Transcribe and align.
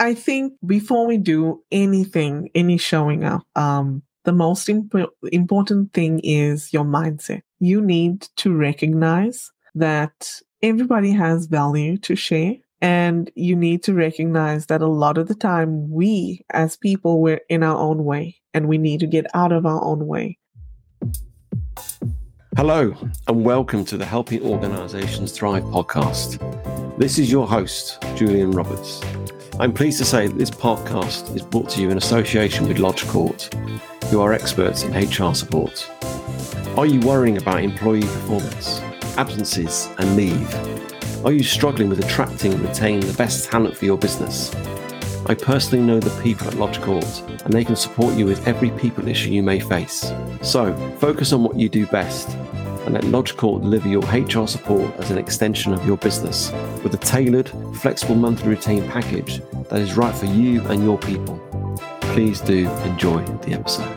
I 0.00 0.14
think 0.14 0.52
before 0.64 1.08
we 1.08 1.16
do 1.16 1.60
anything, 1.72 2.50
any 2.54 2.78
showing 2.78 3.24
up, 3.24 3.42
um, 3.56 4.02
the 4.24 4.32
most 4.32 4.68
imp- 4.68 4.94
important 5.32 5.92
thing 5.92 6.20
is 6.20 6.72
your 6.72 6.84
mindset. 6.84 7.42
You 7.58 7.80
need 7.80 8.22
to 8.36 8.54
recognize 8.54 9.50
that 9.74 10.40
everybody 10.62 11.10
has 11.10 11.46
value 11.46 11.96
to 11.98 12.14
share. 12.14 12.54
And 12.80 13.28
you 13.34 13.56
need 13.56 13.82
to 13.84 13.94
recognize 13.94 14.66
that 14.66 14.82
a 14.82 14.86
lot 14.86 15.18
of 15.18 15.26
the 15.26 15.34
time, 15.34 15.90
we 15.90 16.44
as 16.50 16.76
people, 16.76 17.20
we're 17.20 17.40
in 17.48 17.64
our 17.64 17.76
own 17.76 18.04
way 18.04 18.36
and 18.54 18.68
we 18.68 18.78
need 18.78 19.00
to 19.00 19.08
get 19.08 19.26
out 19.34 19.50
of 19.50 19.66
our 19.66 19.82
own 19.82 20.06
way. 20.06 20.38
Hello, 22.56 22.94
and 23.26 23.44
welcome 23.44 23.84
to 23.86 23.96
the 23.96 24.04
Helping 24.04 24.42
Organizations 24.42 25.32
Thrive 25.32 25.64
podcast. 25.64 26.38
This 26.98 27.18
is 27.18 27.32
your 27.32 27.48
host, 27.48 28.00
Julian 28.14 28.52
Roberts. 28.52 29.00
I'm 29.60 29.72
pleased 29.72 29.98
to 29.98 30.04
say 30.04 30.28
that 30.28 30.38
this 30.38 30.52
podcast 30.52 31.34
is 31.34 31.42
brought 31.42 31.68
to 31.70 31.82
you 31.82 31.90
in 31.90 31.96
association 31.96 32.68
with 32.68 32.78
Lodge 32.78 33.04
Court, 33.08 33.52
who 34.04 34.20
are 34.20 34.32
experts 34.32 34.84
in 34.84 34.92
HR 34.92 35.34
support. 35.34 35.90
Are 36.76 36.86
you 36.86 37.00
worrying 37.00 37.38
about 37.38 37.64
employee 37.64 38.02
performance, 38.02 38.78
absences, 39.16 39.88
and 39.98 40.14
leave? 40.14 41.24
Are 41.24 41.32
you 41.32 41.42
struggling 41.42 41.88
with 41.88 41.98
attracting 41.98 42.52
and 42.52 42.62
retaining 42.62 43.00
the 43.00 43.12
best 43.14 43.50
talent 43.50 43.76
for 43.76 43.84
your 43.84 43.98
business? 43.98 44.54
I 45.26 45.34
personally 45.34 45.84
know 45.84 45.98
the 45.98 46.22
people 46.22 46.46
at 46.46 46.54
Lodge 46.54 46.80
Court, 46.80 47.22
and 47.44 47.52
they 47.52 47.64
can 47.64 47.74
support 47.74 48.14
you 48.14 48.26
with 48.26 48.46
every 48.46 48.70
people 48.70 49.08
issue 49.08 49.30
you 49.30 49.42
may 49.42 49.58
face. 49.58 50.12
So, 50.40 50.72
focus 51.00 51.32
on 51.32 51.42
what 51.42 51.56
you 51.58 51.68
do 51.68 51.84
best 51.86 52.28
and 52.88 52.94
let 52.94 53.04
Lodge 53.04 53.36
Court 53.36 53.60
deliver 53.60 53.86
your 53.86 54.00
HR 54.00 54.46
support 54.46 54.94
as 54.96 55.10
an 55.10 55.18
extension 55.18 55.74
of 55.74 55.86
your 55.86 55.98
business 55.98 56.50
with 56.82 56.94
a 56.94 56.96
tailored, 56.96 57.50
flexible 57.82 58.14
monthly 58.14 58.48
retained 58.48 58.88
package 58.88 59.42
that 59.68 59.82
is 59.82 59.94
right 59.94 60.14
for 60.14 60.24
you 60.24 60.62
and 60.68 60.82
your 60.82 60.96
people. 60.96 61.38
Please 62.00 62.40
do 62.40 62.66
enjoy 62.84 63.22
the 63.42 63.52
episode. 63.52 63.94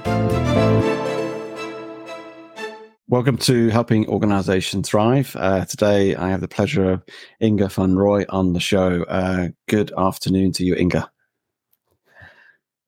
Welcome 3.07 3.37
to 3.37 3.69
Helping 3.69 4.09
Organization 4.09 4.83
Thrive. 4.83 5.37
Uh, 5.39 5.63
today, 5.63 6.13
I 6.17 6.27
have 6.27 6.41
the 6.41 6.49
pleasure 6.49 6.91
of 6.91 7.03
Ingor 7.41 7.71
van 7.71 7.95
Rooi 7.95 8.25
on 8.27 8.51
the 8.51 8.59
show. 8.59 9.03
Uh, 9.03 9.49
good 9.69 9.93
afternoon 9.97 10.51
to 10.53 10.65
you, 10.65 10.75
Ingor. 10.75 11.07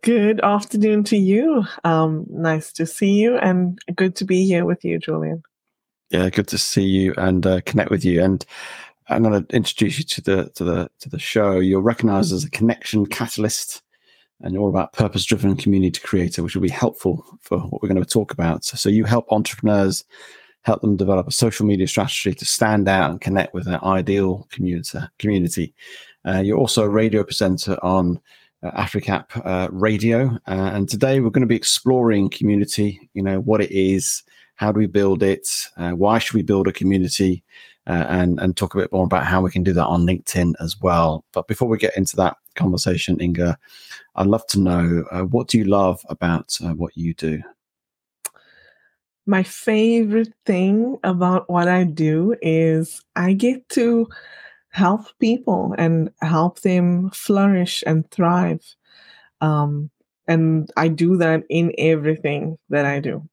Good 0.02 0.42
afternoon 0.42 1.06
to 1.06 1.16
you. 1.16 1.64
Um, 1.86 2.26
nice 2.30 2.74
to 2.74 2.86
see 2.86 3.14
you 3.14 3.38
and 3.38 3.80
good 3.96 4.18
to 4.18 4.26
be 4.26 4.46
here 4.46 4.66
with 4.66 4.84
you, 4.84 5.00
Julian. 5.00 5.44
Yeah, 6.14 6.30
good 6.30 6.48
to 6.50 6.60
see 6.60 6.84
you 6.84 7.16
and 7.18 7.44
uh, 7.44 7.62
connect 7.62 7.90
with 7.90 8.06
you. 8.06 8.24
And 8.24 8.46
I'm 9.10 9.24
going 9.24 9.44
to 9.44 9.56
introduce 9.56 9.98
you 9.98 10.04
to 10.04 10.22
the 10.22 10.50
to 10.50 10.64
the 10.64 10.92
to 11.00 11.10
the 11.10 11.18
show. 11.18 11.54
You're 11.54 11.82
recognized 11.82 12.32
as 12.32 12.44
a 12.44 12.52
connection 12.52 13.08
catalyst, 13.08 13.82
and 14.40 14.54
you're 14.54 14.62
all 14.62 14.70
about 14.70 14.94
purpose-driven 14.94 15.58
community 15.58 16.00
creator, 16.04 16.44
which 16.44 16.56
will 16.56 16.62
be 16.62 16.70
helpful 16.70 17.26
for 17.42 17.58
what 17.58 17.82
we're 17.82 17.90
going 17.90 18.04
to 18.04 18.08
talk 18.08 18.32
about. 18.32 18.64
So 18.64 18.90
you 18.90 19.06
help 19.06 19.26
entrepreneurs 19.32 20.04
help 20.62 20.82
them 20.82 20.98
develop 20.98 21.28
a 21.28 21.32
social 21.32 21.66
media 21.66 21.88
strategy 21.88 22.36
to 22.36 22.46
stand 22.46 22.88
out 22.88 23.10
and 23.10 23.20
connect 23.20 23.56
with 23.56 23.66
an 23.66 23.80
ideal 23.82 24.48
community. 24.52 25.00
Community. 25.18 25.74
Uh, 26.26 26.42
you're 26.46 26.60
also 26.60 26.84
a 26.84 26.90
radio 26.90 27.24
presenter 27.24 27.76
on 27.82 28.22
uh, 28.62 28.70
AfriCap 28.80 29.26
uh, 29.44 29.68
Radio, 29.72 30.38
uh, 30.48 30.70
and 30.76 30.88
today 30.88 31.22
we're 31.22 31.32
going 31.32 31.42
to 31.42 31.48
be 31.48 31.56
exploring 31.56 32.30
community. 32.30 33.10
You 33.16 33.24
know 33.24 33.40
what 33.40 33.62
it 33.62 33.72
is, 33.72 34.22
how 34.64 34.72
do 34.72 34.80
we 34.80 34.88
build 34.88 35.22
it, 35.22 35.48
uh, 35.76 35.92
why 35.92 36.20
should 36.20 36.36
we 36.36 36.42
build 36.42 36.68
a 36.68 36.72
community, 36.72 37.44
uh, 37.86 38.06
and 38.08 38.40
and 38.40 38.56
talk 38.56 38.74
a 38.74 38.78
bit 38.78 38.94
more 38.94 39.04
about 39.04 39.26
how 39.26 39.42
we 39.42 39.52
can 39.52 39.64
do 39.64 39.74
that 39.74 39.86
on 39.86 40.06
LinkedIn 40.06 40.54
as 40.62 40.80
well. 40.80 41.26
But 41.34 41.48
before 41.48 41.68
we 41.68 41.78
get 41.78 41.98
into 41.98 42.16
that 42.16 42.38
conversation, 42.56 43.18
Ingor, 43.18 43.58
I'd 44.16 44.28
love 44.28 44.48
to 44.48 44.60
know 44.60 45.04
uh, 45.12 45.24
what 45.24 45.50
do 45.50 45.58
you 45.58 45.66
love 45.66 46.02
about 46.08 46.58
uh, 46.64 46.74
what 46.74 46.96
you 46.96 47.14
do. 47.14 47.42
My 49.26 49.44
favorite 49.44 50.34
thing 50.46 50.98
about 51.04 51.50
what 51.50 51.68
I 51.68 51.84
do 51.84 52.36
is 52.42 53.02
I 53.16 53.34
get 53.34 53.68
to 53.70 54.08
help 54.70 55.08
people 55.20 55.76
and 55.78 56.10
help 56.22 56.62
them 56.62 57.10
flourish 57.12 57.84
and 57.86 58.10
thrive. 58.12 58.64
Um, 59.42 59.90
and 60.28 60.72
I 60.78 60.88
do 60.88 61.18
that 61.18 61.44
in 61.50 61.74
everything 61.78 62.58
that 62.70 62.86
I 62.86 63.00
do. 63.00 63.28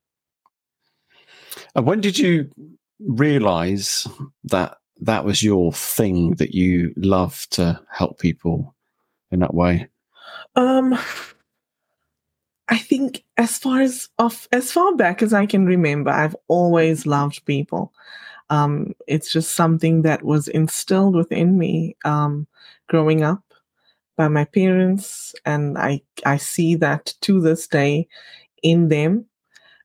And 1.75 1.87
when 1.87 2.01
did 2.01 2.19
you 2.19 2.51
realize 3.01 4.07
that 4.45 4.77
that 5.01 5.25
was 5.25 5.43
your 5.43 5.73
thing 5.73 6.35
that 6.35 6.55
you 6.55 6.93
love 6.97 7.47
to 7.51 7.81
help 7.91 8.19
people 8.19 8.75
in 9.31 9.41
that 9.41 9.55
way? 9.55 9.89
Um, 10.57 10.99
I 12.69 12.79
think 12.79 13.25
as 13.37 13.59
far 13.59 13.81
as 13.81 14.09
of 14.19 14.49
as 14.53 14.73
far 14.73 14.95
back 14.95 15.23
as 15.23 15.33
I 15.33 15.47
can 15.47 15.67
remember, 15.67 16.11
I've 16.11 16.37
always 16.49 17.07
loved 17.07 17.45
people. 17.45 17.93
Um, 18.51 18.95
it's 19.07 19.33
just 19.33 19.53
something 19.55 20.03
that 20.03 20.25
was 20.25 20.49
instilled 20.49 21.15
within 21.15 21.57
me 21.57 21.97
um, 22.05 22.47
growing 22.89 23.23
up 23.23 23.43
by 24.17 24.29
my 24.29 24.45
parents, 24.45 25.35
and 25.45 25.79
I 25.79 26.03
I 26.27 26.37
see 26.37 26.75
that 26.77 27.15
to 27.23 27.41
this 27.41 27.67
day 27.67 28.09
in 28.63 28.89
them 28.89 29.27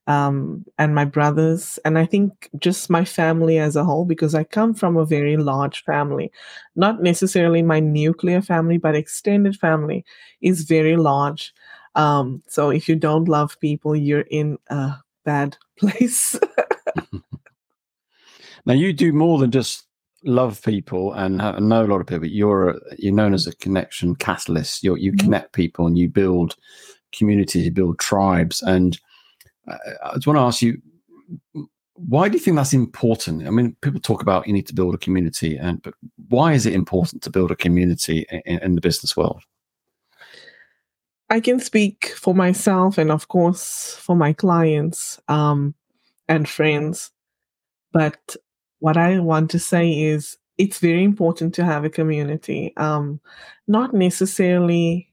um, 0.07 0.65
and 0.77 0.93
my 0.93 1.05
brothers, 1.05 1.79
and 1.83 1.97
I 1.97 2.05
think 2.05 2.49
just 2.59 2.89
my 2.89 3.03
family 3.03 3.57
as 3.57 3.75
a 3.75 3.83
whole, 3.83 4.05
because 4.05 4.35
I 4.35 4.43
come 4.43 4.73
from 4.73 4.97
a 4.97 5.05
very 5.05 5.37
large 5.37 5.83
family. 5.83 6.31
Not 6.75 7.01
necessarily 7.01 7.63
my 7.63 7.79
nuclear 7.79 8.41
family, 8.41 8.77
but 8.77 8.95
extended 8.95 9.55
family 9.55 10.05
is 10.41 10.63
very 10.63 10.95
large. 10.95 11.53
Um, 11.95 12.43
so 12.47 12.69
if 12.69 12.87
you 12.87 12.95
don't 12.95 13.27
love 13.27 13.59
people, 13.59 13.95
you're 13.95 14.27
in 14.29 14.57
a 14.67 14.95
bad 15.23 15.57
place. 15.79 16.39
now 18.65 18.73
you 18.73 18.93
do 18.93 19.11
more 19.11 19.39
than 19.39 19.51
just 19.51 19.85
love 20.23 20.61
people 20.63 21.13
and 21.13 21.37
know 21.37 21.85
a 21.85 21.87
lot 21.87 22.01
of 22.01 22.07
people. 22.07 22.27
You're 22.27 22.79
you're 22.97 23.13
known 23.13 23.33
as 23.33 23.47
a 23.47 23.55
connection 23.55 24.15
catalyst. 24.15 24.83
you 24.83 24.95
you 24.95 25.11
mm-hmm. 25.11 25.25
connect 25.25 25.53
people 25.53 25.87
and 25.87 25.97
you 25.97 26.09
build 26.09 26.55
communities, 27.11 27.65
you 27.65 27.71
build 27.71 27.99
tribes, 27.99 28.61
and 28.61 28.99
I 29.67 30.13
just 30.15 30.27
want 30.27 30.37
to 30.37 30.41
ask 30.41 30.61
you, 30.61 30.81
why 31.95 32.27
do 32.27 32.37
you 32.37 32.43
think 32.43 32.57
that's 32.57 32.73
important? 32.73 33.47
I 33.47 33.49
mean, 33.49 33.75
people 33.81 33.99
talk 33.99 34.21
about 34.21 34.47
you 34.47 34.53
need 34.53 34.67
to 34.67 34.75
build 34.75 34.95
a 34.95 34.97
community, 34.97 35.57
and 35.57 35.81
but 35.81 35.93
why 36.29 36.53
is 36.53 36.65
it 36.65 36.73
important 36.73 37.23
to 37.23 37.29
build 37.29 37.51
a 37.51 37.55
community 37.55 38.25
in, 38.45 38.59
in 38.59 38.75
the 38.75 38.81
business 38.81 39.15
world? 39.15 39.43
I 41.29 41.39
can 41.39 41.59
speak 41.59 42.13
for 42.17 42.35
myself, 42.35 42.97
and 42.97 43.11
of 43.11 43.27
course 43.27 43.95
for 43.99 44.15
my 44.15 44.33
clients 44.33 45.19
um, 45.27 45.73
and 46.27 46.47
friends. 46.47 47.11
But 47.91 48.35
what 48.79 48.97
I 48.97 49.19
want 49.19 49.49
to 49.51 49.59
say 49.59 49.91
is, 49.91 50.37
it's 50.57 50.79
very 50.79 51.03
important 51.03 51.53
to 51.55 51.65
have 51.65 51.85
a 51.85 51.89
community, 51.89 52.73
um, 52.77 53.19
not 53.67 53.93
necessarily 53.93 55.11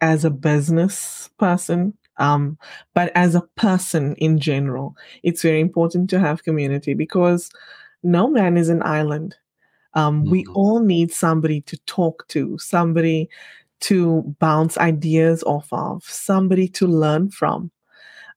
as 0.00 0.24
a 0.24 0.30
business 0.30 1.30
person, 1.38 1.94
um, 2.20 2.58
but 2.94 3.10
as 3.16 3.34
a 3.34 3.48
person 3.56 4.14
in 4.16 4.38
general, 4.38 4.94
it's 5.22 5.42
very 5.42 5.58
important 5.58 6.10
to 6.10 6.20
have 6.20 6.44
community 6.44 6.94
because 6.94 7.50
no 8.02 8.28
man 8.28 8.56
is 8.56 8.68
an 8.68 8.82
island. 8.82 9.34
Um, 9.94 10.22
mm-hmm. 10.22 10.30
We 10.30 10.46
all 10.54 10.80
need 10.80 11.12
somebody 11.12 11.62
to 11.62 11.78
talk 11.86 12.28
to, 12.28 12.58
somebody 12.58 13.28
to 13.80 14.22
bounce 14.38 14.76
ideas 14.76 15.42
off 15.44 15.68
of, 15.72 16.04
somebody 16.04 16.68
to 16.68 16.86
learn 16.86 17.30
from. 17.30 17.70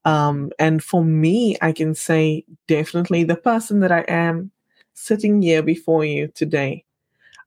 Um, 0.05 0.51
and 0.59 0.81
for 0.81 1.03
me, 1.03 1.57
I 1.61 1.73
can 1.73 1.93
say 1.93 2.45
definitely 2.67 3.25
the 3.25 3.35
person 3.35 3.81
that 3.81 3.91
I 3.91 4.01
am 4.07 4.51
sitting 4.93 5.41
here 5.41 5.61
before 5.61 6.05
you 6.05 6.29
today. 6.29 6.85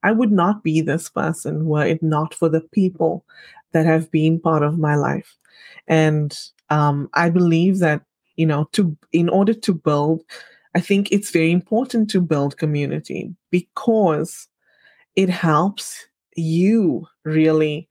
I 0.03 0.13
would 0.13 0.33
not 0.33 0.63
be 0.63 0.81
this 0.83 1.09
person 1.09 1.67
were 1.67 1.87
it 1.87 2.03
not 2.03 2.35
for 2.35 2.49
the 2.49 2.61
people 2.61 3.25
that 3.73 3.87
have 3.87 4.11
been 4.11 4.39
part 4.39 4.63
of 4.63 4.79
my 4.79 4.95
life. 4.95 5.37
And 5.89 6.37
um, 6.71 7.09
I 7.15 7.31
believe 7.31 7.79
that, 7.79 8.03
you 8.37 8.47
know, 8.47 8.69
to 8.73 8.97
in 9.13 9.29
order 9.29 9.55
to 9.55 9.75
build, 9.75 10.23
I 10.75 10.81
think 10.81 11.11
it's 11.11 11.31
very 11.31 11.53
important 11.53 12.11
to 12.11 12.21
build 12.21 12.59
community 12.59 13.35
because 13.51 14.49
it 15.15 15.31
helps 15.31 16.07
you 16.37 17.07
really 17.25 17.89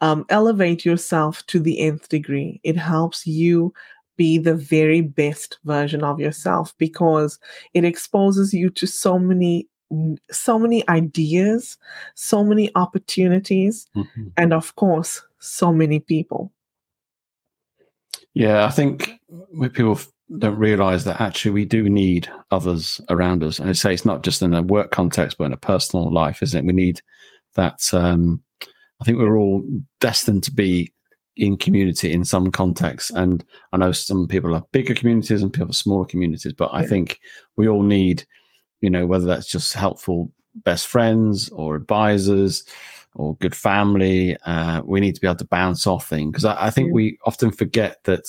um, 0.00 0.24
elevate 0.28 0.84
yourself 0.84 1.44
to 1.46 1.58
the 1.58 1.80
nth 1.80 2.08
degree. 2.08 2.60
It 2.62 2.76
helps 2.76 3.26
you 3.26 3.72
be 4.18 4.36
the 4.36 4.54
very 4.54 5.00
best 5.00 5.58
version 5.64 6.04
of 6.04 6.20
yourself 6.20 6.74
because 6.76 7.38
it 7.72 7.84
exposes 7.84 8.52
you 8.52 8.68
to 8.68 8.86
so 8.86 9.18
many 9.18 9.66
so 10.30 10.58
many 10.58 10.86
ideas 10.90 11.78
so 12.14 12.44
many 12.44 12.70
opportunities 12.74 13.86
mm-hmm. 13.96 14.24
and 14.36 14.52
of 14.52 14.76
course 14.76 15.22
so 15.38 15.72
many 15.72 15.98
people 15.98 16.52
yeah, 18.34 18.64
I 18.64 18.70
think 18.70 19.12
people 19.72 19.98
don't 20.38 20.58
realize 20.58 21.04
that 21.04 21.20
actually 21.20 21.52
we 21.52 21.64
do 21.64 21.88
need 21.88 22.30
others 22.50 23.00
around 23.08 23.42
us. 23.42 23.58
And 23.58 23.68
I 23.68 23.72
say 23.72 23.94
it's 23.94 24.04
not 24.04 24.22
just 24.22 24.42
in 24.42 24.54
a 24.54 24.62
work 24.62 24.90
context, 24.90 25.38
but 25.38 25.44
in 25.44 25.52
a 25.52 25.58
personal 25.58 26.12
life, 26.12 26.42
isn't 26.42 26.58
it? 26.58 26.66
We 26.66 26.72
need 26.72 27.00
that 27.54 27.80
um, 27.92 28.42
I 29.00 29.04
think 29.04 29.18
we're 29.18 29.38
all 29.38 29.64
destined 30.00 30.42
to 30.44 30.52
be 30.52 30.92
in 31.36 31.56
community 31.56 32.12
in 32.12 32.24
some 32.24 32.50
context. 32.50 33.10
And 33.12 33.44
I 33.72 33.76
know 33.76 33.92
some 33.92 34.26
people 34.26 34.52
have 34.54 34.70
bigger 34.72 34.94
communities 34.94 35.42
and 35.42 35.52
people 35.52 35.68
have 35.68 35.76
smaller 35.76 36.04
communities, 36.04 36.52
but 36.52 36.70
I 36.72 36.84
think 36.84 37.20
we 37.56 37.68
all 37.68 37.82
need, 37.82 38.26
you 38.80 38.90
know, 38.90 39.06
whether 39.06 39.26
that's 39.26 39.50
just 39.50 39.72
helpful 39.72 40.32
best 40.64 40.88
friends 40.88 41.48
or 41.50 41.76
advisors 41.76 42.64
or 43.14 43.36
good 43.36 43.54
family, 43.54 44.36
uh, 44.44 44.82
we 44.84 45.00
need 45.00 45.14
to 45.14 45.20
be 45.20 45.26
able 45.26 45.36
to 45.36 45.44
bounce 45.46 45.86
off 45.86 46.08
things. 46.08 46.32
Because 46.32 46.44
I, 46.44 46.66
I, 46.66 46.70
think 46.70 46.88
yeah. 46.88 46.94
we 46.94 47.18
often 47.24 47.50
forget 47.50 47.98
that 48.04 48.26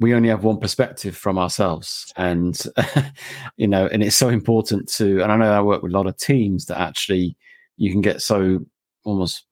we 0.00 0.14
only 0.14 0.28
have 0.28 0.44
one 0.44 0.58
perspective 0.58 1.16
from 1.16 1.38
ourselves. 1.38 2.12
And 2.16 2.60
you 3.56 3.68
know 3.68 3.86
and 3.86 4.02
it's 4.02 4.16
so 4.16 4.28
important 4.28 4.88
to 4.88 5.22
and 5.22 5.32
i 5.32 5.36
know 5.36 5.52
i 5.52 5.60
work 5.60 5.82
with 5.82 5.92
a 5.92 5.96
lot 5.96 6.06
of 6.06 6.16
teams 6.16 6.66
that 6.66 6.80
actually 6.80 7.36
you 7.76 7.90
can 7.90 8.00
get 8.00 8.22
so 8.22 8.60
almost 9.04 9.44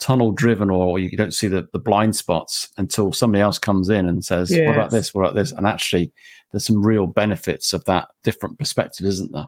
tunnel 0.00 0.32
driven 0.32 0.70
or 0.70 0.98
you 0.98 1.16
don't 1.16 1.32
see 1.32 1.48
the, 1.48 1.66
the 1.72 1.78
blind 1.78 2.14
spots 2.14 2.68
until 2.76 3.12
somebody 3.12 3.40
else 3.40 3.58
comes 3.58 3.88
in 3.88 4.06
and 4.06 4.24
says 4.24 4.50
yes. 4.50 4.66
what 4.66 4.76
about 4.76 4.90
this? 4.90 5.14
What 5.14 5.22
about 5.22 5.34
this? 5.34 5.52
And 5.52 5.66
actually 5.66 6.12
there's 6.50 6.66
some 6.66 6.84
real 6.84 7.06
benefits 7.06 7.72
of 7.72 7.84
that 7.86 8.08
different 8.22 8.58
perspective 8.58 9.06
isn't 9.06 9.32
there? 9.32 9.46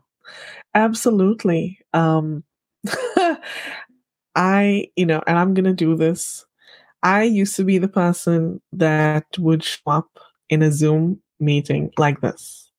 Absolutely. 0.75 1.79
Um 1.93 2.45
i 4.37 4.89
you 4.97 5.05
know 5.05 5.23
and 5.27 5.39
i'm 5.39 5.55
gonna 5.55 5.73
do 5.73 5.97
this 5.97 6.45
i 7.03 7.23
used 7.23 7.57
to 7.57 7.65
be 7.65 7.79
the 7.79 7.89
person 7.89 8.61
that 8.73 9.27
would 9.39 9.65
show 9.65 9.81
up 9.87 10.19
in 10.49 10.63
a 10.63 10.71
zoom 10.71 11.21
meeting 11.41 11.91
like 11.99 12.21
this 12.21 12.71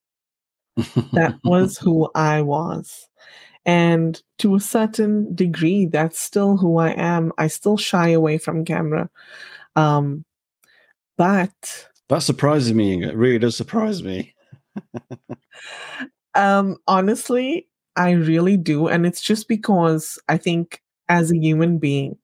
that 1.12 1.36
was 1.44 1.78
who 1.78 2.10
i 2.16 2.42
was 2.42 3.08
and 3.68 4.24
to 4.38 4.56
a 4.56 4.62
certain 4.62 5.36
degree, 5.36 5.88
that's 5.88 6.18
still 6.18 6.56
who 6.56 6.78
I 6.78 6.92
am. 6.92 7.34
I 7.38 7.48
still 7.48 7.76
shy 7.76 8.08
away 8.10 8.38
from 8.38 8.64
camera. 8.64 9.10
Um, 9.76 10.24
but 11.18 11.90
that 12.08 12.24
surprises 12.24 12.74
me. 12.74 13.04
It 13.04 13.14
really 13.14 13.40
does 13.40 13.58
surprise 13.58 14.02
me. 14.02 14.34
um, 16.36 16.78
honestly, 16.88 17.68
I 17.98 18.12
really 18.12 18.56
do. 18.56 18.88
And 18.88 19.06
it's 19.06 19.22
just 19.22 19.50
because 19.50 20.18
I 20.30 20.38
think 20.38 20.82
as 21.10 21.32
a 21.32 21.38
human 21.38 21.78
being, 21.78 22.18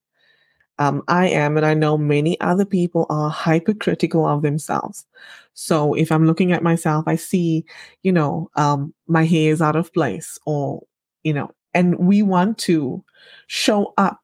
um, 0.80 1.04
I 1.08 1.28
am, 1.28 1.58
and 1.58 1.66
I 1.66 1.74
know 1.74 1.98
many 1.98 2.40
other 2.42 2.66
people 2.66 3.06
are 3.10 3.30
hypercritical 3.30 4.26
of 4.26 4.42
themselves. 4.42 5.06
So 5.54 5.94
if 5.94 6.12
I'm 6.12 6.26
looking 6.26 6.52
at 6.52 6.64
myself, 6.64 7.06
I 7.08 7.16
see, 7.16 7.66
you 8.02 8.12
know, 8.12 8.50
um, 8.56 8.94
my 9.08 9.26
hair 9.26 9.52
is 9.52 9.62
out 9.62 9.76
of 9.76 9.94
place, 9.94 10.40
or 10.46 10.84
you 11.24 11.34
know, 11.34 11.52
and 11.74 11.98
we 12.00 12.24
want 12.24 12.58
to 12.60 13.04
show 13.48 13.94
up 13.98 14.20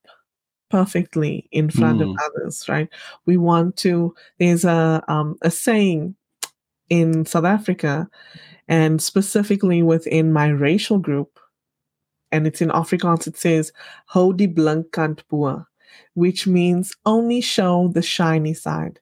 perfectly 0.69 1.47
in 1.51 1.69
front 1.69 1.99
mm. 1.99 2.11
of 2.11 2.17
others, 2.25 2.67
right? 2.67 2.89
We 3.25 3.37
want 3.37 3.77
to. 3.77 4.13
There's 4.39 4.65
a 4.65 5.03
um, 5.07 5.37
a 5.41 5.51
saying 5.51 6.15
in 6.89 7.25
South 7.25 7.45
Africa, 7.45 8.09
and 8.67 9.01
specifically 9.01 9.83
within 9.83 10.33
my 10.33 10.47
racial 10.47 10.97
group, 10.97 11.38
and 12.31 12.47
it's 12.47 12.61
in 12.61 12.69
Afrikaans. 12.69 13.27
It 13.27 13.37
says 13.37 13.71
"Hou 14.07 14.33
die 14.33 14.47
blink 14.47 14.91
kant 14.91 15.23
which 16.13 16.47
means 16.47 16.95
only 17.05 17.41
show 17.41 17.89
the 17.93 18.01
shiny 18.01 18.53
side, 18.53 18.99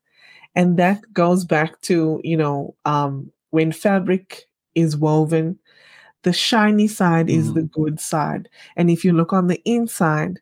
and 0.55 0.77
that 0.77 1.01
goes 1.13 1.45
back 1.45 1.81
to 1.81 2.21
you 2.23 2.37
know 2.37 2.75
um, 2.85 3.31
when 3.51 3.71
fabric 3.71 4.43
is 4.75 4.95
woven 4.95 5.57
the 6.27 6.33
shiny 6.33 6.87
side 6.87 7.29
is 7.29 7.53
the 7.53 7.61
mm-hmm. 7.61 7.81
good 7.81 7.99
side. 8.01 8.49
And 8.75 8.89
if 8.89 9.05
you 9.05 9.13
look 9.13 9.31
on 9.31 9.47
the 9.47 9.61
inside, 9.63 10.41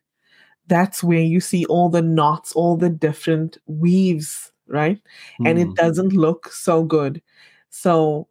that's 0.66 1.04
where 1.04 1.20
you 1.20 1.40
see 1.40 1.64
all 1.66 1.88
the 1.88 2.02
knots, 2.02 2.52
all 2.54 2.76
the 2.76 2.90
different 2.90 3.58
weaves, 3.66 4.50
right? 4.66 5.00
Mm. 5.40 5.48
And 5.48 5.58
it 5.60 5.68
mm-hmm. 5.68 5.74
doesn't 5.74 6.12
look 6.12 6.50
so 6.50 6.82
good. 6.82 7.22
So 7.70 8.26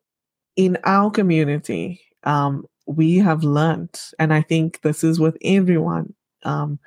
in 0.58 0.78
our 0.84 1.10
community, 1.10 2.01
um, 2.24 2.66
we 2.86 3.18
have 3.18 3.44
learned, 3.44 4.00
and 4.20 4.34
I 4.34 4.42
think 4.42 4.82
this 4.82 5.04
is 5.04 5.20
with 5.20 5.38
everyone, 5.44 6.14
um, 6.44 6.80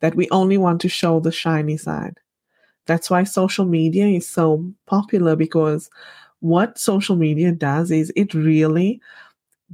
that 0.00 0.14
we 0.14 0.28
only 0.30 0.58
want 0.58 0.80
to 0.82 0.88
show 0.88 1.20
the 1.20 1.32
shiny 1.32 1.76
side. 1.76 2.18
That's 2.86 3.10
why 3.10 3.24
social 3.24 3.64
media 3.66 4.06
is 4.06 4.28
so 4.28 4.64
popular 4.86 5.36
because 5.36 5.90
what 6.40 6.78
social 6.78 7.16
media 7.16 7.52
does 7.52 7.90
is 7.90 8.12
it 8.16 8.34
really 8.34 9.00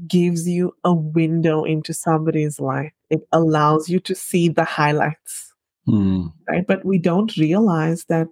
gives 0.06 0.49
you 0.49 0.75
a 0.84 0.94
window 0.94 1.64
into 1.64 1.93
somebody's 1.94 2.61
life. 2.61 2.93
It 3.11 3.26
allows 3.32 3.88
you 3.88 4.00
to 4.00 4.14
see 4.14 4.49
the 4.49 4.64
highlights. 4.64 5.52
Mm. 5.88 6.32
Right. 6.49 6.67
But 6.67 6.84
we 6.84 6.99
don't 6.99 7.37
realize 7.37 8.05
that, 8.06 8.29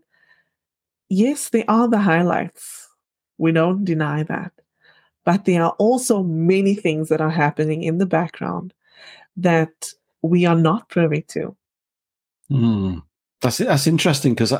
yes, 1.08 1.50
they 1.50 1.64
are 1.67 1.88
the 1.88 1.99
highlights. 1.99 2.88
We 3.38 3.52
don't 3.52 3.85
deny 3.85 4.23
that. 4.25 4.52
But 5.25 5.44
there 5.44 5.62
are 5.62 5.75
also 5.78 6.22
many 6.22 6.75
things 6.75 7.08
that 7.08 7.20
are 7.20 7.31
happening 7.31 7.82
in 7.82 7.99
the 7.99 8.06
background 8.06 8.72
that 9.37 9.93
we 10.22 10.46
are 10.46 10.56
not 10.56 10.88
privy 10.88 11.22
to. 11.22 11.56
Mm. 12.50 13.02
That's 13.40 13.58
that's 13.58 13.87
interesting 13.87 14.34
because 14.34 14.52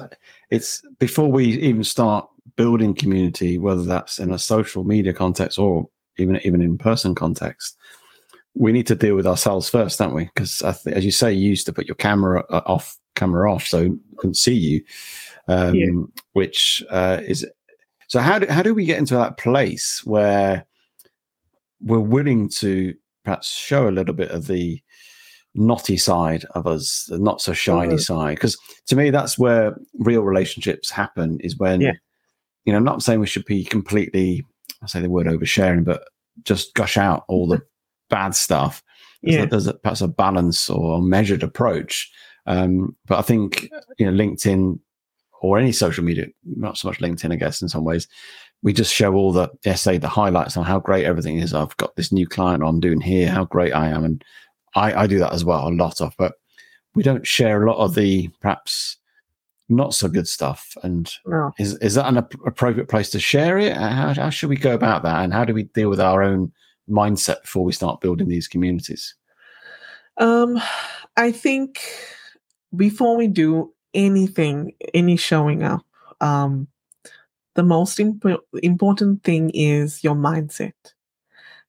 it's 0.51 0.83
before 0.99 1.31
we 1.31 1.59
even 1.61 1.85
start 1.85 2.29
building 2.57 2.95
community, 2.95 3.59
whether 3.59 3.83
that's 3.83 4.19
in 4.19 4.33
a 4.33 4.39
social 4.39 4.85
media 4.85 5.13
context 5.13 5.59
or 5.59 5.89
even 6.17 6.41
even 6.45 6.63
in 6.63 6.79
person 6.79 7.15
context, 7.15 7.77
we 8.55 8.73
need 8.73 8.87
to 8.87 8.95
deal 8.95 9.17
with 9.17 9.27
ourselves 9.27 9.69
first, 9.69 9.99
don't 9.99 10.15
we? 10.15 10.25
Because 10.25 10.63
as 10.63 11.05
you 11.05 11.11
say, 11.11 11.33
you 11.33 11.51
used 11.51 11.67
to 11.67 11.73
put 11.73 11.87
your 11.87 11.95
camera 11.95 12.45
uh, 12.51 12.63
off, 12.67 12.99
camera 13.17 13.53
off, 13.53 13.67
so 13.67 13.97
couldn't 14.17 14.37
see 14.37 14.55
you, 14.55 14.85
um, 15.49 15.75
yeah. 15.75 15.91
which 16.33 16.83
uh, 16.91 17.21
is 17.23 17.47
so. 18.11 18.21
How 18.21 18.39
do 18.39 18.47
how 18.49 18.63
do 18.63 18.75
we 18.75 18.85
get 18.85 18.99
into 18.99 19.15
that 19.15 19.39
place 19.39 20.03
where 20.05 20.67
we're 21.81 22.01
willing 22.01 22.49
to 22.59 22.95
perhaps 23.25 23.49
show 23.49 23.89
a 23.89 23.91
little 23.91 24.15
bit 24.15 24.31
of 24.31 24.47
the 24.47 24.83
knotty 25.55 25.97
side 25.97 26.45
of 26.55 26.67
us, 26.67 27.07
the 27.09 27.19
not 27.19 27.41
so 27.41 27.53
shiny 27.53 27.95
uh-huh. 27.95 27.99
side? 27.99 28.35
Because 28.35 28.59
to 28.89 28.97
me, 28.97 29.11
that's 29.11 29.39
where 29.39 29.77
real 29.99 30.23
relationships 30.23 30.91
happen. 30.91 31.39
Is 31.41 31.57
when 31.57 31.81
yeah. 31.81 31.93
you 32.65 32.73
know, 32.73 32.79
I'm 32.79 32.85
not 32.85 33.03
saying 33.03 33.21
we 33.21 33.27
should 33.27 33.47
be 33.47 33.65
completely 33.65 34.45
I 34.83 34.87
say 34.87 35.01
the 35.01 35.11
word 35.11 35.27
oversharing, 35.27 35.85
but 35.85 36.03
just 36.45 36.75
gush 36.75 36.97
out 36.97 37.25
all 37.29 37.47
the 37.47 37.63
bad 38.11 38.35
stuff. 38.35 38.83
There's, 39.23 39.37
yeah. 39.37 39.43
a, 39.43 39.47
there's 39.47 39.67
a, 39.67 39.75
perhaps 39.75 40.01
a 40.01 40.09
balance 40.09 40.71
or 40.71 41.03
measured 41.03 41.43
approach. 41.43 42.11
Um, 42.47 42.97
but 43.07 43.19
I 43.19 43.23
think 43.23 43.69
you 43.99 44.11
know 44.11 44.13
LinkedIn 44.13 44.79
or 45.41 45.59
any 45.59 45.73
social 45.73 46.05
media, 46.05 46.27
not 46.45 46.77
so 46.79 46.89
much 46.89 46.99
LinkedIn, 46.99 47.33
I 47.33 47.37
guess, 47.37 47.63
in 47.63 47.69
some 47.69 47.85
ways, 47.85 48.07
we 48.63 48.73
just 48.73 48.95
show 48.95 49.15
all 49.15 49.33
the 49.33 49.51
say 49.75 49.99
the 49.99 50.09
highlights 50.09 50.57
on 50.57 50.65
how 50.65 50.79
great 50.79 51.07
everything 51.07 51.39
is. 51.39 51.55
I've 51.55 51.77
got 51.79 51.97
this 51.97 52.13
new 52.13 52.27
client 52.27 52.63
I'm 52.63 52.81
doing 52.81 53.01
here, 53.01 53.31
how 53.31 53.45
great 53.45 53.73
I 53.73 53.89
am, 53.89 54.05
and 54.05 54.25
I, 54.75 55.03
I 55.03 55.07
do 55.07 55.19
that 55.19 55.33
as 55.33 55.45
well 55.45 55.67
a 55.67 55.71
lot 55.71 56.01
of. 56.01 56.15
But 56.19 56.35
we 56.95 57.03
don't 57.03 57.27
share 57.27 57.63
a 57.63 57.71
lot 57.71 57.83
of 57.83 57.95
the 57.95 58.29
perhaps 58.41 58.99
not 59.71 59.95
so 59.95 60.09
good 60.09 60.29
stuff. 60.29 60.77
And 60.83 61.11
no. 61.27 61.53
is 61.59 61.77
is 61.79 61.95
that 61.95 62.09
an 62.09 62.19
appropriate 62.19 62.89
place 62.89 63.11
to 63.11 63.21
share 63.21 63.59
it? 63.59 63.77
How, 63.77 64.13
how 64.15 64.31
should 64.31 64.51
we 64.51 64.57
go 64.57 64.75
about 64.75 65.03
that? 65.05 65.25
And 65.25 65.33
how 65.33 65.45
do 65.45 65.55
we 65.55 65.65
deal 65.65 65.89
with 65.89 66.01
our 66.01 66.23
own 66.23 66.53
mindset 66.89 67.43
before 67.43 67.65
we 67.65 67.73
start 67.73 68.01
building 68.01 68.29
these 68.29 68.49
communities? 68.49 69.15
Um, 70.19 70.61
I 71.17 71.33
think 71.33 71.81
before 72.77 73.17
we 73.17 73.27
do 73.27 73.73
anything, 73.95 74.75
any 74.95 75.17
showing 75.17 75.63
up, 75.63 75.85
um, 76.21 76.69
the 77.55 77.63
most 77.63 77.99
imp- 77.99 78.45
important 78.63 79.23
thing 79.23 79.51
is 79.51 80.05
your 80.05 80.15
mindset. 80.15 80.73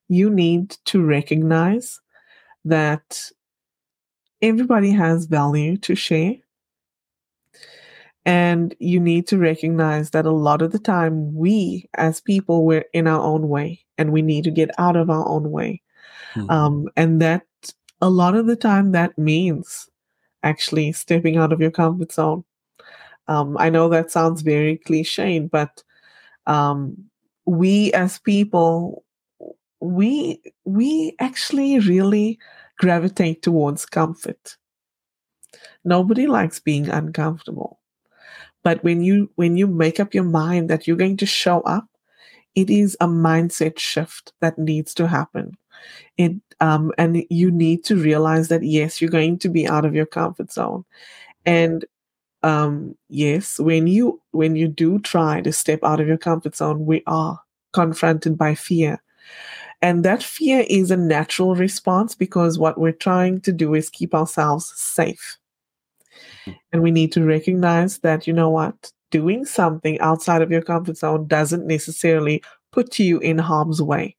You 0.08 0.30
need 0.30 0.72
to 0.86 1.04
recognize 1.04 2.00
that 2.66 3.32
everybody 4.42 4.92
has 4.92 5.26
value 5.26 5.78
to 5.78 5.96
share 5.96 6.36
and 8.26 8.76
you 8.80 9.00
need 9.00 9.28
to 9.28 9.38
recognize 9.38 10.12
that 10.12 10.26
a 10.26 10.32
lot 10.32 10.62
of 10.62 10.72
the 10.72 10.80
time, 10.80 11.34
we 11.34 11.90
as 11.96 12.22
people, 12.22 12.66
we're 12.66 12.86
in 12.94 13.08
our 13.08 13.22
own 13.22 13.50
way 13.50 13.84
and 13.98 14.12
we 14.12 14.22
need 14.22 14.44
to 14.44 14.52
get 14.52 14.70
out 14.78 14.96
of 14.96 15.10
our 15.10 15.28
own 15.28 15.50
way. 15.50 15.82
Mm-hmm. 16.36 16.50
Um, 16.50 16.88
and 16.96 17.22
that 17.22 17.44
a 18.00 18.10
lot 18.10 18.36
of 18.36 18.46
the 18.46 18.56
time, 18.56 18.92
that 18.92 19.18
means 19.18 19.90
actually 20.44 20.92
stepping 20.92 21.38
out 21.38 21.54
of 21.54 21.62
your 21.62 21.72
comfort 21.72 22.12
zone. 22.12 22.44
Um, 23.28 23.58
I 23.58 23.70
know 23.70 23.88
that 23.90 24.12
sounds 24.12 24.42
very 24.42 24.78
cliche, 24.78 25.40
but 25.40 25.84
um, 26.48 26.98
we 27.46 27.94
as 27.94 28.20
people, 28.20 29.04
we 29.80 30.42
we 30.66 31.16
actually 31.20 31.80
really 31.80 32.40
gravitate 32.78 33.42
towards 33.42 33.86
comfort. 33.86 34.58
Nobody 35.84 36.28
likes 36.28 36.60
being 36.60 36.90
uncomfortable. 36.90 37.80
But 38.64 38.84
when 38.84 39.02
you 39.02 39.32
when 39.36 39.58
you 39.58 39.68
make 39.68 40.00
up 40.00 40.14
your 40.14 40.24
mind 40.24 40.70
that 40.70 40.88
you're 40.88 40.98
going 40.98 41.18
to 41.18 41.26
show 41.26 41.62
up, 41.62 41.88
it 42.56 42.70
is 42.70 42.98
a 43.00 43.08
mindset 43.08 43.80
shift 43.80 44.34
that 44.42 44.58
needs 44.58 44.94
to 44.96 45.08
happen. 45.08 45.58
It 46.18 46.34
um, 46.60 46.92
and 46.98 47.26
you 47.30 47.52
need 47.52 47.84
to 47.86 47.96
realize 47.96 48.50
that 48.50 48.64
yes, 48.64 49.02
you're 49.02 49.10
going 49.10 49.40
to 49.40 49.50
be 49.50 49.68
out 49.68 49.86
of 49.86 49.96
your 49.96 50.06
comfort 50.06 50.52
zone, 50.52 50.86
And 51.46 51.86
um, 52.44 52.96
yes, 53.10 53.60
when 53.60 53.88
you 53.88 54.22
when 54.32 54.56
you 54.56 54.68
do 54.68 55.00
try 55.00 55.42
to 55.42 55.54
step 55.54 55.82
out 55.84 56.00
of 56.02 56.08
your 56.08 56.18
comfort 56.18 56.56
zone, 56.56 56.86
we 56.86 57.04
are 57.08 57.40
confronted 57.74 58.38
by 58.38 58.56
fear. 58.56 59.02
And 59.82 60.06
that 60.06 60.24
fear 60.24 60.66
is 60.70 60.92
a 60.92 60.98
natural 60.98 61.56
response 61.56 62.16
because 62.16 62.60
what 62.60 62.80
we're 62.80 62.92
trying 62.94 63.42
to 63.42 63.52
do 63.52 63.74
is 63.76 63.90
keep 63.90 64.14
ourselves 64.16 64.72
safe. 64.76 65.38
And 66.72 66.82
we 66.82 66.92
need 66.92 67.12
to 67.14 67.24
recognize 67.24 68.00
that, 68.00 68.28
you 68.28 68.34
know 68.34 68.50
what, 68.50 68.92
doing 69.12 69.46
something 69.46 70.00
outside 70.00 70.42
of 70.42 70.52
your 70.52 70.62
comfort 70.62 70.98
zone 70.98 71.28
doesn't 71.28 71.68
necessarily 71.68 72.42
put 72.72 72.98
you 73.00 73.20
in 73.20 73.38
harm's 73.38 73.82
way. 73.82 74.16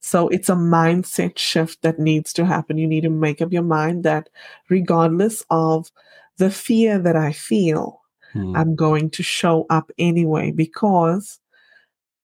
So 0.00 0.28
it's 0.28 0.48
a 0.48 0.54
mindset 0.54 1.38
shift 1.38 1.82
that 1.82 1.98
needs 1.98 2.32
to 2.34 2.44
happen. 2.44 2.78
You 2.78 2.86
need 2.86 3.02
to 3.02 3.10
make 3.10 3.42
up 3.42 3.52
your 3.52 3.62
mind 3.62 4.04
that 4.04 4.28
regardless 4.68 5.44
of 5.50 5.90
the 6.38 6.50
fear 6.50 6.98
that 6.98 7.16
I 7.16 7.32
feel, 7.32 8.02
hmm. 8.32 8.54
I'm 8.56 8.76
going 8.76 9.10
to 9.10 9.22
show 9.22 9.66
up 9.70 9.90
anyway 9.98 10.52
because 10.52 11.40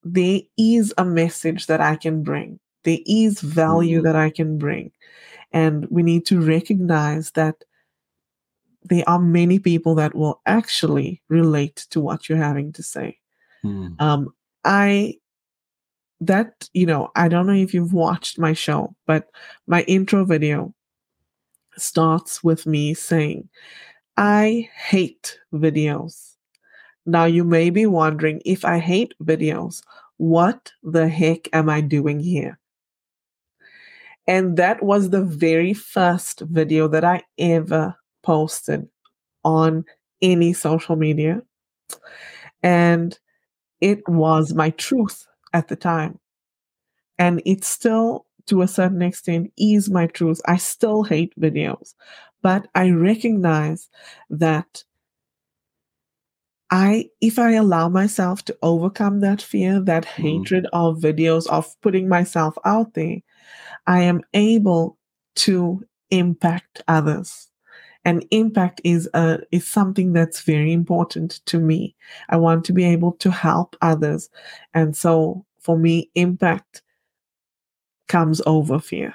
there 0.05 0.41
is 0.57 0.95
a 0.99 1.05
message 1.05 1.67
that 1.67 1.81
I 1.81 1.97
can 1.97 2.23
bring. 2.23 2.61
There 2.85 2.99
is 3.07 3.41
value 3.41 3.99
hmm. 3.99 4.05
that 4.05 4.17
I 4.17 4.31
can 4.31 4.59
bring. 4.59 4.93
And 5.53 5.87
we 5.91 6.03
need 6.03 6.25
to 6.27 6.41
recognize 6.41 7.33
that 7.33 7.65
there 8.85 9.05
are 9.07 9.19
many 9.19 9.59
people 9.59 9.95
that 9.97 10.15
will 10.15 10.41
actually 10.47 11.23
relate 11.29 11.87
to 11.91 12.01
what 12.01 12.29
you're 12.29 12.39
having 12.39 12.73
to 12.73 12.83
say. 12.83 13.19
Hmm. 13.63 13.89
Um, 13.99 14.35
I 14.65 15.17
that 16.27 16.69
you 16.73 16.87
know 16.87 17.11
i 17.17 17.27
don't 17.27 17.47
know 17.47 17.53
if 17.53 17.75
you've 17.75 17.93
watched 17.93 18.39
my 18.39 18.53
show 18.53 18.95
but 19.07 19.29
my 19.67 19.83
intro 19.83 20.25
video 20.25 20.73
starts 21.77 22.45
with 22.45 22.65
me 22.67 22.95
saying 22.95 23.49
i 24.17 24.69
hate 24.89 25.39
videos. 25.53 26.37
Now 27.05 27.25
you 27.25 27.43
may 27.45 27.71
be 27.71 27.87
wondering 27.87 28.41
if 28.45 28.65
i 28.65 28.79
hate 28.79 29.15
videos 29.23 29.83
what 30.19 30.71
the 30.85 31.09
heck 31.09 31.49
am 31.53 31.69
i 31.69 31.81
doing 31.81 32.21
here? 32.21 32.59
And 34.29 34.57
that 34.57 34.81
was 34.81 35.11
the 35.11 35.25
very 35.25 35.75
first 35.75 36.43
video 36.43 36.87
that 36.89 37.05
i 37.05 37.25
ever 37.39 37.97
posted 38.23 38.87
on 39.45 39.85
any 40.21 40.53
social 40.53 40.95
media. 40.95 41.43
And 42.63 43.19
it 43.81 44.09
was 44.09 44.55
my 44.55 44.71
truth 44.71 45.27
at 45.53 45.69
the 45.69 45.77
time. 45.77 46.19
And 47.19 47.43
it 47.45 47.65
still, 47.65 48.27
to 48.47 48.63
a 48.63 48.69
certain 48.69 49.03
extent, 49.03 49.53
is 49.57 49.91
my 49.91 50.07
truth. 50.07 50.41
I 50.47 50.57
still 50.57 51.03
hate 51.03 51.33
videos, 51.39 51.95
but 52.43 52.69
I 52.75 52.91
recognize 52.91 53.89
that 54.31 54.85
I, 56.71 57.11
if 57.21 57.39
I 57.39 57.53
allow 57.53 57.91
myself 57.91 58.45
to 58.47 58.57
overcome 58.63 59.21
that 59.21 59.43
fear, 59.43 59.79
that 59.81 60.05
mm. 60.05 60.23
hatred 60.23 60.67
of 60.73 60.99
videos, 60.99 61.47
of 61.49 61.79
putting 61.83 62.09
myself 62.09 62.57
out 62.65 62.95
there, 62.95 63.19
I 63.87 64.01
am 64.03 64.23
able 64.33 64.97
to 65.37 65.85
impact 66.11 66.83
others 66.89 67.52
and 68.05 68.27
impact 68.31 68.81
is 68.85 69.09
a 69.15 69.39
is 69.53 69.67
something 69.67 70.13
that's 70.13 70.41
very 70.41 70.73
important 70.73 71.41
to 71.47 71.59
me. 71.59 71.95
I 72.29 72.37
want 72.37 72.65
to 72.67 72.73
be 72.73 72.85
able 72.85 73.13
to 73.13 73.31
help 73.31 73.77
others. 73.81 74.31
And 74.75 74.97
so 74.97 75.45
for 75.61 75.79
me 75.79 76.11
impact 76.15 76.83
comes 78.09 78.43
over 78.47 78.79
fear. 78.79 79.15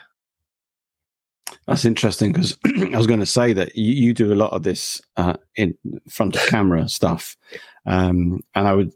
That's 1.67 1.85
interesting 1.85 2.31
because 2.31 2.57
I 2.65 2.97
was 2.97 3.07
going 3.07 3.19
to 3.19 3.25
say 3.25 3.53
that 3.53 3.75
you, 3.75 3.93
you, 3.93 4.13
do 4.13 4.33
a 4.33 4.35
lot 4.35 4.53
of 4.53 4.63
this 4.63 5.01
uh, 5.17 5.35
in 5.55 5.77
front 6.09 6.35
of 6.35 6.45
camera 6.47 6.87
stuff, 6.87 7.37
um, 7.85 8.41
and 8.55 8.67
I 8.67 8.73
would 8.73 8.93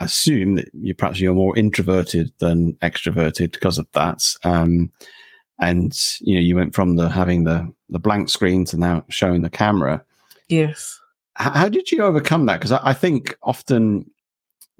assume 0.00 0.56
that 0.56 0.68
you 0.74 0.94
perhaps 0.94 1.20
you're 1.20 1.34
more 1.34 1.56
introverted 1.56 2.32
than 2.38 2.74
extroverted 2.74 3.52
because 3.52 3.78
of 3.78 3.86
that. 3.92 4.22
Um, 4.44 4.92
and 5.60 5.96
you 6.20 6.34
know 6.34 6.40
you 6.40 6.56
went 6.56 6.74
from 6.74 6.96
the 6.96 7.08
having 7.08 7.44
the 7.44 7.72
the 7.88 7.98
blank 7.98 8.28
screen 8.28 8.64
to 8.64 8.76
now 8.76 9.04
showing 9.08 9.42
the 9.42 9.50
camera 9.50 10.02
yes 10.48 11.00
how, 11.34 11.50
how 11.50 11.68
did 11.68 11.90
you 11.90 12.02
overcome 12.02 12.46
that 12.46 12.58
because 12.58 12.72
I, 12.72 12.80
I, 12.82 12.92
think 12.92 13.36
often 13.42 14.10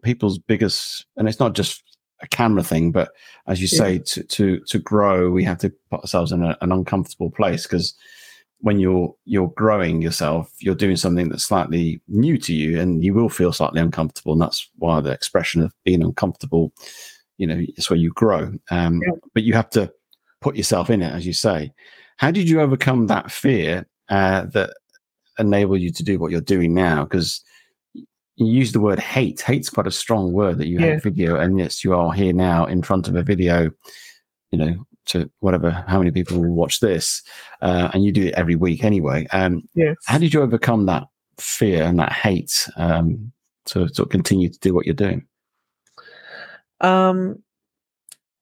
people's 0.03 0.39
biggest 0.39 1.07
and 1.17 1.29
it's 1.29 1.41
not 1.41 1.55
just 1.55 1.83
a 2.21 2.29
camera 2.29 2.63
thing 2.63 2.93
but 2.93 3.11
as 3.47 3.61
you 3.61 3.69
yeah. 3.71 3.79
say 3.79 3.99
to 3.99 4.23
to 4.25 4.61
to 4.61 4.79
grow 4.79 5.31
we 5.31 5.45
have 5.45 5.59
to 5.59 5.73
put 5.91 6.01
ourselves 6.01 6.33
in 6.33 6.43
a, 6.43 6.57
an 6.61 6.73
uncomfortable 6.73 7.31
place 7.31 7.65
because 7.65 7.95
when 8.59 8.79
you're 8.79 9.15
you're 9.25 9.53
growing 9.57 10.01
yourself 10.03 10.53
you're 10.59 10.75
doing 10.75 10.97
something 10.97 11.29
that's 11.29 11.45
slightly 11.45 12.01
new 12.09 12.39
to 12.39 12.55
you 12.55 12.81
and 12.81 13.05
you 13.05 13.15
will 13.15 13.29
feel 13.29 13.53
slightly 13.53 13.81
uncomfortable 13.81 14.33
and 14.33 14.43
that's 14.43 14.69
why 14.77 15.01
the 15.01 15.11
expression 15.11 15.63
of 15.63 15.73
being 15.85 16.03
uncomfortable 16.03 16.73
you 17.37 17.47
know 17.47 17.61
it's 17.77 17.91
where 17.91 17.99
you 17.99 18.11
grow 18.13 18.53
um, 18.71 19.01
yeah. 19.05 19.13
but 19.35 19.43
you 19.43 19.53
have 19.53 19.69
to 19.71 19.93
put 20.45 20.57
yourself 20.57 20.91
in 20.91 21.01
it, 21.01 21.11
as 21.11 21.27
you 21.27 21.33
say. 21.33 21.73
How 22.19 22.31
did 22.31 22.49
you 22.49 22.61
overcome 22.61 23.07
that 23.07 23.31
fear 23.31 23.87
uh, 24.11 24.45
that 24.53 24.75
enabled 25.39 25.81
you 25.81 25.91
to 25.91 26.03
do 26.05 26.19
what 26.19 26.31
you're 26.31 26.43
doing 26.43 26.75
now? 26.75 27.05
Because 27.05 27.43
you 27.95 28.47
use 28.47 28.73
the 28.73 28.81
word 28.81 29.01
hate. 29.01 29.41
Hate's 29.41 29.71
quite 29.71 29.87
a 29.87 29.91
strong 29.91 30.33
word 30.33 30.59
that 30.59 30.67
you 30.67 30.79
yeah. 30.79 30.93
hate 30.93 31.03
video, 31.03 31.37
and 31.37 31.59
yes, 31.59 31.83
you 31.83 31.95
are 31.95 32.13
here 32.13 32.35
now 32.35 32.67
in 32.67 32.83
front 32.83 33.09
of 33.09 33.17
a 33.17 33.23
video. 33.23 33.71
You 34.51 34.59
know, 34.59 34.87
to 35.07 35.31
whatever 35.41 35.71
how 35.89 35.99
many 35.99 36.11
people 36.11 36.39
will 36.39 36.53
watch 36.53 36.81
this, 36.81 37.23
uh, 37.63 37.91
and 37.95 38.05
you 38.05 38.13
do 38.13 38.27
it 38.27 38.35
every 38.35 38.55
week 38.55 38.85
anyway. 38.85 39.27
Um, 39.33 39.67
yes. 39.75 39.97
How 40.05 40.19
did 40.19 40.35
you 40.35 40.43
overcome 40.43 40.85
that 40.87 41.05
fear 41.39 41.83
and 41.85 41.99
that 41.99 42.13
hate 42.13 42.69
um, 42.77 43.33
to 43.67 43.85
of 43.85 44.09
continue 44.11 44.51
to 44.51 44.59
do 44.59 44.75
what 44.75 44.85
you're 44.85 44.95
doing? 44.95 45.27
Um, 46.83 47.43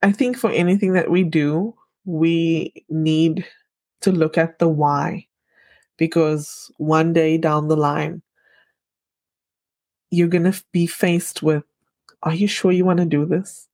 I 0.03 0.11
think 0.11 0.37
for 0.37 0.51
anything 0.51 0.95
that 0.95 1.11
we 1.11 1.23
do, 1.23 1.77
we 2.05 2.85
need 2.89 3.47
to 4.01 4.13
look 4.13 4.37
at 4.37 4.59
the 4.59 4.69
why 4.69 5.27
because 5.97 6.71
one 6.79 7.13
day 7.13 7.39
down 7.39 7.69
the 7.69 7.77
line, 7.77 8.23
you're 10.11 10.29
going 10.29 10.51
to 10.51 10.65
be 10.73 10.87
faced 10.87 11.43
with 11.43 11.65
Are 12.23 12.35
you 12.35 12.47
sure 12.47 12.73
you 12.73 12.85
want 12.85 12.99
to 12.99 13.05
do 13.05 13.25
this? 13.25 13.69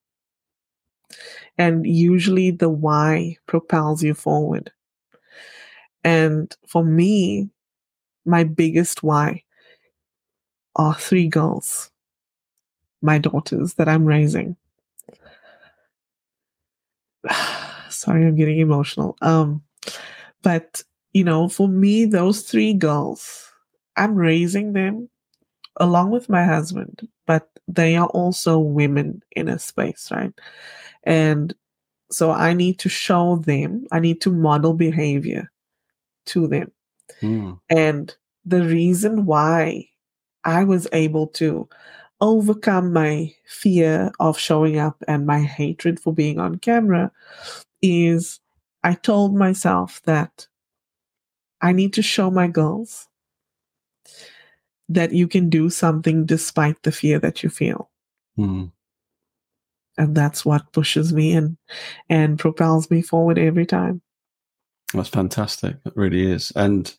And 1.56 1.86
usually 1.86 2.50
the 2.50 2.68
why 2.68 3.36
propels 3.46 4.02
you 4.02 4.14
forward. 4.14 4.70
And 6.04 6.54
for 6.66 6.84
me, 6.84 7.48
my 8.24 8.44
biggest 8.44 9.02
why 9.02 9.42
are 10.76 10.94
three 10.94 11.28
girls, 11.28 11.90
my 13.02 13.18
daughters 13.18 13.74
that 13.74 13.88
I'm 13.88 14.04
raising. 14.04 14.56
sorry, 17.98 18.26
I'm 18.26 18.36
getting 18.36 18.58
emotional. 18.58 19.16
Um, 19.22 19.62
but 20.42 20.82
you 21.12 21.24
know, 21.24 21.48
for 21.48 21.68
me, 21.68 22.04
those 22.04 22.42
three 22.42 22.74
girls, 22.74 23.50
I'm 23.96 24.14
raising 24.14 24.72
them 24.72 25.08
along 25.76 26.10
with 26.10 26.28
my 26.28 26.44
husband, 26.44 27.08
but 27.26 27.48
they 27.66 27.96
are 27.96 28.08
also 28.08 28.58
women 28.58 29.22
in 29.32 29.48
a 29.48 29.58
space, 29.58 30.10
right? 30.10 30.32
And 31.04 31.54
so 32.10 32.30
I 32.30 32.54
need 32.54 32.78
to 32.80 32.88
show 32.88 33.36
them, 33.36 33.86
I 33.92 34.00
need 34.00 34.20
to 34.22 34.30
model 34.32 34.74
behavior 34.74 35.50
to 36.26 36.46
them. 36.46 36.72
Mm. 37.20 37.58
And 37.70 38.14
the 38.44 38.62
reason 38.62 39.26
why 39.26 39.88
I 40.44 40.64
was 40.64 40.86
able 40.92 41.26
to 41.28 41.68
overcome 42.20 42.92
my 42.92 43.32
fear 43.46 44.10
of 44.18 44.38
showing 44.38 44.78
up 44.78 45.02
and 45.06 45.26
my 45.26 45.40
hatred 45.40 46.00
for 46.00 46.12
being 46.12 46.38
on 46.38 46.58
camera 46.58 47.12
is 47.82 48.40
I 48.82 48.94
told 48.94 49.34
myself 49.34 50.00
that 50.04 50.46
I 51.60 51.72
need 51.72 51.92
to 51.94 52.02
show 52.02 52.30
my 52.30 52.48
girls 52.48 53.08
that 54.88 55.12
you 55.12 55.28
can 55.28 55.50
do 55.50 55.68
something 55.68 56.24
despite 56.24 56.82
the 56.82 56.92
fear 56.92 57.18
that 57.18 57.42
you 57.42 57.50
feel. 57.50 57.90
Mm. 58.38 58.72
And 59.98 60.16
that's 60.16 60.44
what 60.44 60.72
pushes 60.72 61.12
me 61.12 61.32
and 61.32 61.56
and 62.08 62.38
propels 62.38 62.90
me 62.90 63.02
forward 63.02 63.38
every 63.38 63.66
time. 63.66 64.00
That's 64.94 65.08
fantastic. 65.08 65.76
It 65.84 65.92
really 65.96 66.30
is. 66.30 66.52
And 66.54 66.94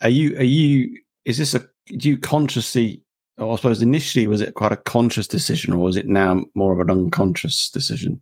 are 0.00 0.08
you 0.08 0.36
are 0.36 0.44
you 0.44 0.96
is 1.24 1.38
this 1.38 1.54
a 1.54 1.60
do 1.96 2.08
you 2.08 2.16
consciously 2.16 3.02
or 3.36 3.52
I 3.52 3.56
suppose 3.56 3.82
initially 3.82 4.26
was 4.26 4.40
it 4.40 4.54
quite 4.54 4.72
a 4.72 4.76
conscious 4.76 5.26
decision 5.26 5.72
or 5.72 5.78
was 5.78 5.96
it 5.96 6.06
now 6.06 6.44
more 6.54 6.72
of 6.72 6.80
an 6.80 6.90
unconscious 6.90 7.68
decision? 7.68 8.20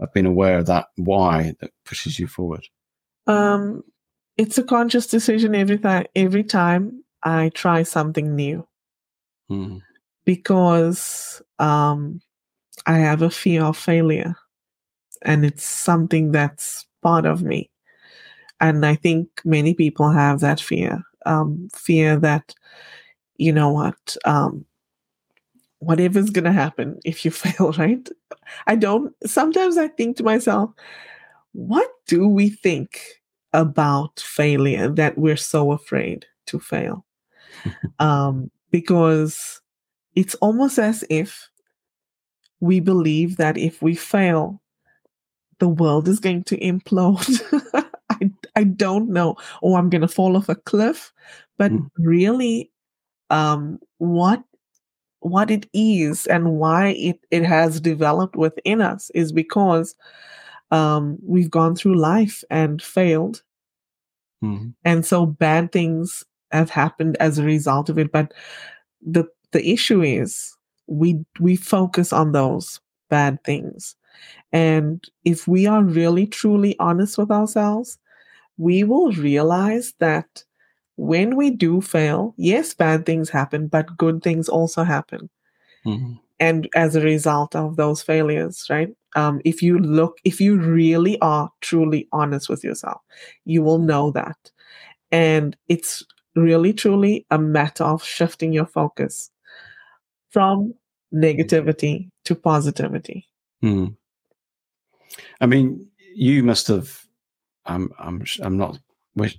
I've 0.00 0.12
been 0.12 0.26
aware 0.26 0.58
of 0.58 0.66
that 0.66 0.86
why 0.96 1.54
that 1.60 1.70
pushes 1.84 2.18
you 2.18 2.26
forward? 2.26 2.66
Um, 3.26 3.82
it's 4.36 4.58
a 4.58 4.62
conscious 4.62 5.06
decision 5.06 5.54
every 5.54 5.78
time. 5.78 6.06
Every 6.16 6.44
time 6.44 7.04
I 7.22 7.50
try 7.50 7.82
something 7.82 8.34
new, 8.34 8.66
mm. 9.50 9.80
because 10.24 11.42
um, 11.58 12.20
I 12.86 12.98
have 12.98 13.22
a 13.22 13.30
fear 13.30 13.62
of 13.62 13.76
failure, 13.76 14.34
and 15.22 15.44
it's 15.44 15.64
something 15.64 16.32
that's 16.32 16.86
part 17.02 17.26
of 17.26 17.42
me. 17.42 17.70
And 18.60 18.86
I 18.86 18.94
think 18.94 19.28
many 19.44 19.74
people 19.74 20.10
have 20.10 20.40
that 20.40 20.60
fear 20.60 21.02
um, 21.26 21.68
fear 21.74 22.18
that, 22.18 22.54
you 23.36 23.52
know 23.52 23.70
what, 23.70 24.16
um, 24.24 24.64
whatever's 25.82 26.30
going 26.30 26.44
to 26.44 26.52
happen 26.52 26.98
if 27.04 27.24
you 27.24 27.30
fail, 27.44 27.72
right? 27.72 28.08
I 28.66 28.76
don't, 28.76 29.14
sometimes 29.26 29.76
I 29.76 29.88
think 29.88 30.16
to 30.16 30.22
myself, 30.22 30.70
what 31.52 31.88
do 32.06 32.28
we 32.28 32.50
think 32.50 33.00
about 33.52 34.20
failure 34.20 34.88
that 34.88 35.18
we're 35.18 35.36
so 35.36 35.72
afraid 35.72 36.24
to 36.46 36.58
fail? 36.58 37.04
um, 37.98 38.50
because 38.70 39.60
it's 40.14 40.34
almost 40.36 40.78
as 40.78 41.04
if 41.10 41.50
we 42.60 42.80
believe 42.80 43.36
that 43.36 43.58
if 43.58 43.82
we 43.82 43.94
fail, 43.94 44.62
the 45.58 45.68
world 45.68 46.08
is 46.08 46.20
going 46.20 46.44
to 46.44 46.56
implode. 46.58 47.42
I, 48.10 48.30
I 48.56 48.64
don't 48.64 49.10
know. 49.10 49.36
Or 49.60 49.78
I'm 49.78 49.90
going 49.90 50.00
to 50.00 50.08
fall 50.08 50.36
off 50.36 50.48
a 50.48 50.54
cliff. 50.54 51.12
But 51.58 51.72
mm. 51.72 51.88
really, 51.98 52.70
um, 53.30 53.78
what 53.98 54.42
what 55.22 55.50
it 55.50 55.68
is 55.72 56.26
and 56.26 56.58
why 56.58 56.88
it, 56.88 57.20
it 57.30 57.44
has 57.44 57.80
developed 57.80 58.36
within 58.36 58.80
us 58.80 59.10
is 59.14 59.32
because 59.32 59.94
um, 60.70 61.18
we've 61.22 61.50
gone 61.50 61.76
through 61.76 61.96
life 61.96 62.42
and 62.50 62.82
failed. 62.82 63.42
Mm-hmm. 64.42 64.70
And 64.84 65.06
so 65.06 65.24
bad 65.26 65.70
things 65.70 66.24
have 66.50 66.70
happened 66.70 67.16
as 67.20 67.38
a 67.38 67.44
result 67.44 67.88
of 67.88 67.98
it. 67.98 68.10
But 68.10 68.32
the 69.00 69.24
the 69.52 69.70
issue 69.70 70.02
is 70.02 70.56
we 70.86 71.24
we 71.38 71.56
focus 71.56 72.12
on 72.12 72.32
those 72.32 72.80
bad 73.08 73.42
things. 73.44 73.94
And 74.52 75.04
if 75.24 75.46
we 75.46 75.66
are 75.66 75.82
really 75.82 76.26
truly 76.26 76.76
honest 76.78 77.16
with 77.16 77.30
ourselves, 77.30 77.98
we 78.56 78.84
will 78.84 79.12
realize 79.12 79.94
that 79.98 80.44
when 80.96 81.36
we 81.36 81.50
do 81.50 81.80
fail, 81.80 82.34
yes, 82.36 82.74
bad 82.74 83.06
things 83.06 83.30
happen, 83.30 83.66
but 83.66 83.96
good 83.96 84.22
things 84.22 84.48
also 84.48 84.84
happen. 84.84 85.30
Mm-hmm. 85.86 86.14
And 86.40 86.68
as 86.74 86.96
a 86.96 87.00
result 87.00 87.54
of 87.54 87.76
those 87.76 88.02
failures, 88.02 88.66
right? 88.68 88.88
Um, 89.14 89.40
if 89.44 89.62
you 89.62 89.78
look, 89.78 90.18
if 90.24 90.40
you 90.40 90.58
really 90.58 91.20
are 91.20 91.50
truly 91.60 92.08
honest 92.12 92.48
with 92.48 92.64
yourself, 92.64 93.00
you 93.44 93.62
will 93.62 93.78
know 93.78 94.10
that. 94.12 94.50
And 95.10 95.56
it's 95.68 96.04
really, 96.34 96.72
truly 96.72 97.26
a 97.30 97.38
matter 97.38 97.84
of 97.84 98.02
shifting 98.02 98.52
your 98.52 98.66
focus 98.66 99.30
from 100.30 100.74
negativity 101.14 102.10
to 102.24 102.34
positivity. 102.34 103.26
Mm. 103.62 103.94
I 105.40 105.46
mean, 105.46 105.86
you 106.14 106.42
must 106.42 106.66
have. 106.68 107.06
I'm. 107.66 107.92
I'm. 107.98 108.24
I'm 108.42 108.56
not 108.56 108.78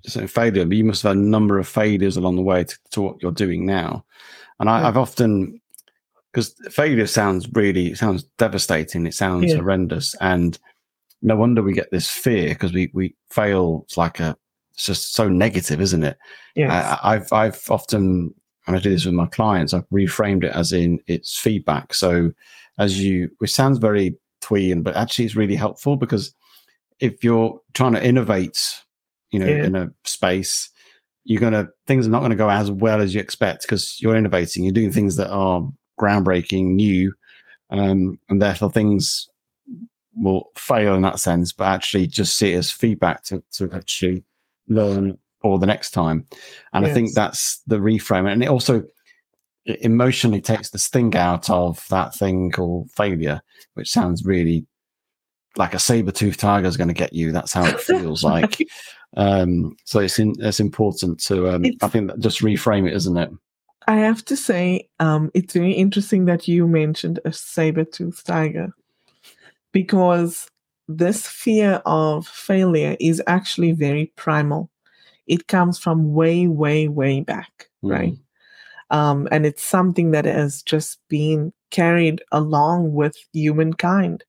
saying 0.05 0.27
failure, 0.27 0.65
but 0.65 0.77
you 0.77 0.83
must 0.83 1.03
have 1.03 1.13
a 1.13 1.15
number 1.15 1.59
of 1.59 1.67
failures 1.67 2.17
along 2.17 2.35
the 2.35 2.41
way 2.41 2.63
to, 2.63 2.77
to 2.91 3.01
what 3.01 3.21
you're 3.21 3.31
doing 3.31 3.65
now. 3.65 4.05
And 4.59 4.69
I, 4.69 4.81
have 4.81 4.97
often, 4.97 5.59
because 6.31 6.53
failure 6.71 7.07
sounds 7.07 7.47
really 7.53 7.87
it 7.87 7.97
sounds 7.97 8.23
devastating. 8.37 9.05
It 9.05 9.13
sounds 9.13 9.51
yeah. 9.51 9.57
horrendous, 9.57 10.15
and 10.21 10.57
no 11.21 11.35
wonder 11.35 11.61
we 11.61 11.73
get 11.73 11.91
this 11.91 12.09
fear 12.09 12.49
because 12.49 12.73
we 12.73 12.91
we 12.93 13.15
fail. 13.29 13.83
It's 13.85 13.97
like 13.97 14.19
a. 14.19 14.37
It's 14.73 14.85
just 14.85 15.13
so 15.13 15.29
negative, 15.29 15.81
isn't 15.81 16.03
it? 16.03 16.17
Yeah. 16.55 16.97
I've 17.03 17.31
I've 17.31 17.63
often 17.69 18.33
and 18.67 18.75
I 18.75 18.79
do 18.79 18.89
this 18.89 19.05
with 19.05 19.13
my 19.13 19.25
clients, 19.27 19.73
I've 19.73 19.89
reframed 19.89 20.43
it 20.43 20.55
as 20.55 20.71
in 20.71 20.99
it's 21.07 21.37
feedback. 21.37 21.93
So 21.93 22.31
as 22.77 22.99
you, 22.99 23.29
which 23.39 23.53
sounds 23.53 23.77
very 23.77 24.15
twee, 24.41 24.73
but 24.75 24.95
actually 24.95 25.25
it's 25.25 25.35
really 25.35 25.55
helpful 25.55 25.95
because 25.95 26.33
if 26.99 27.23
you're 27.23 27.59
trying 27.73 27.93
to 27.93 28.05
innovate, 28.05 28.82
you 29.33 29.39
know, 29.39 29.47
yeah. 29.47 29.65
in 29.65 29.75
a 29.75 29.91
space, 30.05 30.69
you're 31.25 31.41
going 31.41 31.53
to, 31.53 31.69
things 31.87 32.07
are 32.07 32.11
not 32.11 32.19
going 32.19 32.31
to 32.31 32.37
go 32.37 32.49
as 32.49 32.71
well 32.71 33.01
as 33.01 33.13
you 33.13 33.19
expect 33.19 33.63
because 33.63 34.01
you're 34.01 34.15
innovating. 34.15 34.63
You're 34.63 34.73
doing 34.73 34.91
things 34.91 35.15
that 35.17 35.29
are 35.29 35.67
groundbreaking, 35.99 36.75
new, 36.75 37.13
um, 37.69 38.19
and 38.29 38.41
therefore 38.41 38.71
things 38.71 39.27
will 40.15 40.49
fail 40.55 40.95
in 40.95 41.01
that 41.01 41.19
sense, 41.19 41.51
but 41.51 41.65
actually 41.65 42.07
just 42.07 42.37
see 42.37 42.53
it 42.53 42.57
as 42.57 42.71
feedback 42.71 43.23
to, 43.23 43.43
to 43.53 43.69
actually 43.73 44.23
learn 44.67 45.17
for 45.41 45.59
the 45.59 45.65
next 45.65 45.91
time. 45.91 46.25
And 46.73 46.85
yes. 46.85 46.91
I 46.91 46.93
think 46.93 47.13
that's 47.13 47.61
the 47.67 47.77
reframe. 47.77 48.31
And 48.31 48.43
it 48.43 48.49
also 48.49 48.83
it 49.65 49.81
emotionally 49.81 50.41
takes 50.41 50.69
the 50.69 50.77
sting 50.77 51.15
out 51.15 51.49
of 51.49 51.85
that 51.89 52.13
thing 52.13 52.51
called 52.51 52.91
failure, 52.91 53.41
which 53.75 53.89
sounds 53.89 54.25
really 54.25 54.65
like 55.55 55.73
a 55.73 55.79
saber-toothed 55.79 56.39
tiger 56.39 56.67
is 56.67 56.77
going 56.77 56.87
to 56.87 56.93
get 56.93 57.13
you. 57.13 57.31
That's 57.31 57.53
how 57.53 57.65
it 57.65 57.79
feels 57.79 58.23
like. 58.23 58.67
Um, 59.15 59.75
so 59.85 59.99
it's 59.99 60.19
in, 60.19 60.33
it's 60.39 60.59
important 60.59 61.19
to, 61.25 61.49
um, 61.49 61.65
it's, 61.65 61.83
I 61.83 61.87
think 61.87 62.07
that 62.09 62.19
just 62.19 62.41
reframe 62.41 62.87
it, 62.87 62.95
isn't 62.95 63.17
it? 63.17 63.29
I 63.87 63.97
have 63.97 64.23
to 64.25 64.37
say, 64.37 64.89
um, 64.99 65.29
it's 65.33 65.53
very 65.53 65.73
interesting 65.73 66.25
that 66.25 66.47
you 66.47 66.67
mentioned 66.67 67.19
a 67.25 67.33
saber-toothed 67.33 68.25
tiger 68.25 68.73
because 69.71 70.49
this 70.87 71.27
fear 71.27 71.81
of 71.85 72.27
failure 72.27 72.95
is 72.99 73.21
actually 73.27 73.71
very 73.73 74.11
primal 74.15 74.69
it 75.27 75.47
comes 75.47 75.79
from 75.79 76.13
way, 76.13 76.47
way, 76.47 76.87
way 76.87 77.21
back, 77.21 77.69
mm. 77.83 77.91
right? 77.91 78.13
Um, 78.89 79.27
and 79.31 79.45
it's 79.45 79.63
something 79.63 80.11
that 80.11 80.25
has 80.25 80.61
just 80.61 80.99
been 81.09 81.53
carried 81.71 82.21
along 82.31 82.93
with 82.93 83.15
humankind 83.31 84.23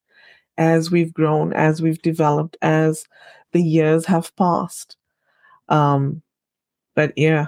as 0.57 0.91
we've 0.91 1.13
grown, 1.13 1.53
as 1.53 1.83
we've 1.83 2.01
developed, 2.01 2.57
as 2.63 3.05
the 3.55 3.63
years 3.63 4.05
have 4.05 4.37
passed. 4.37 4.99
Um, 5.71 6.21
but 6.95 7.15
yeah, 7.17 7.47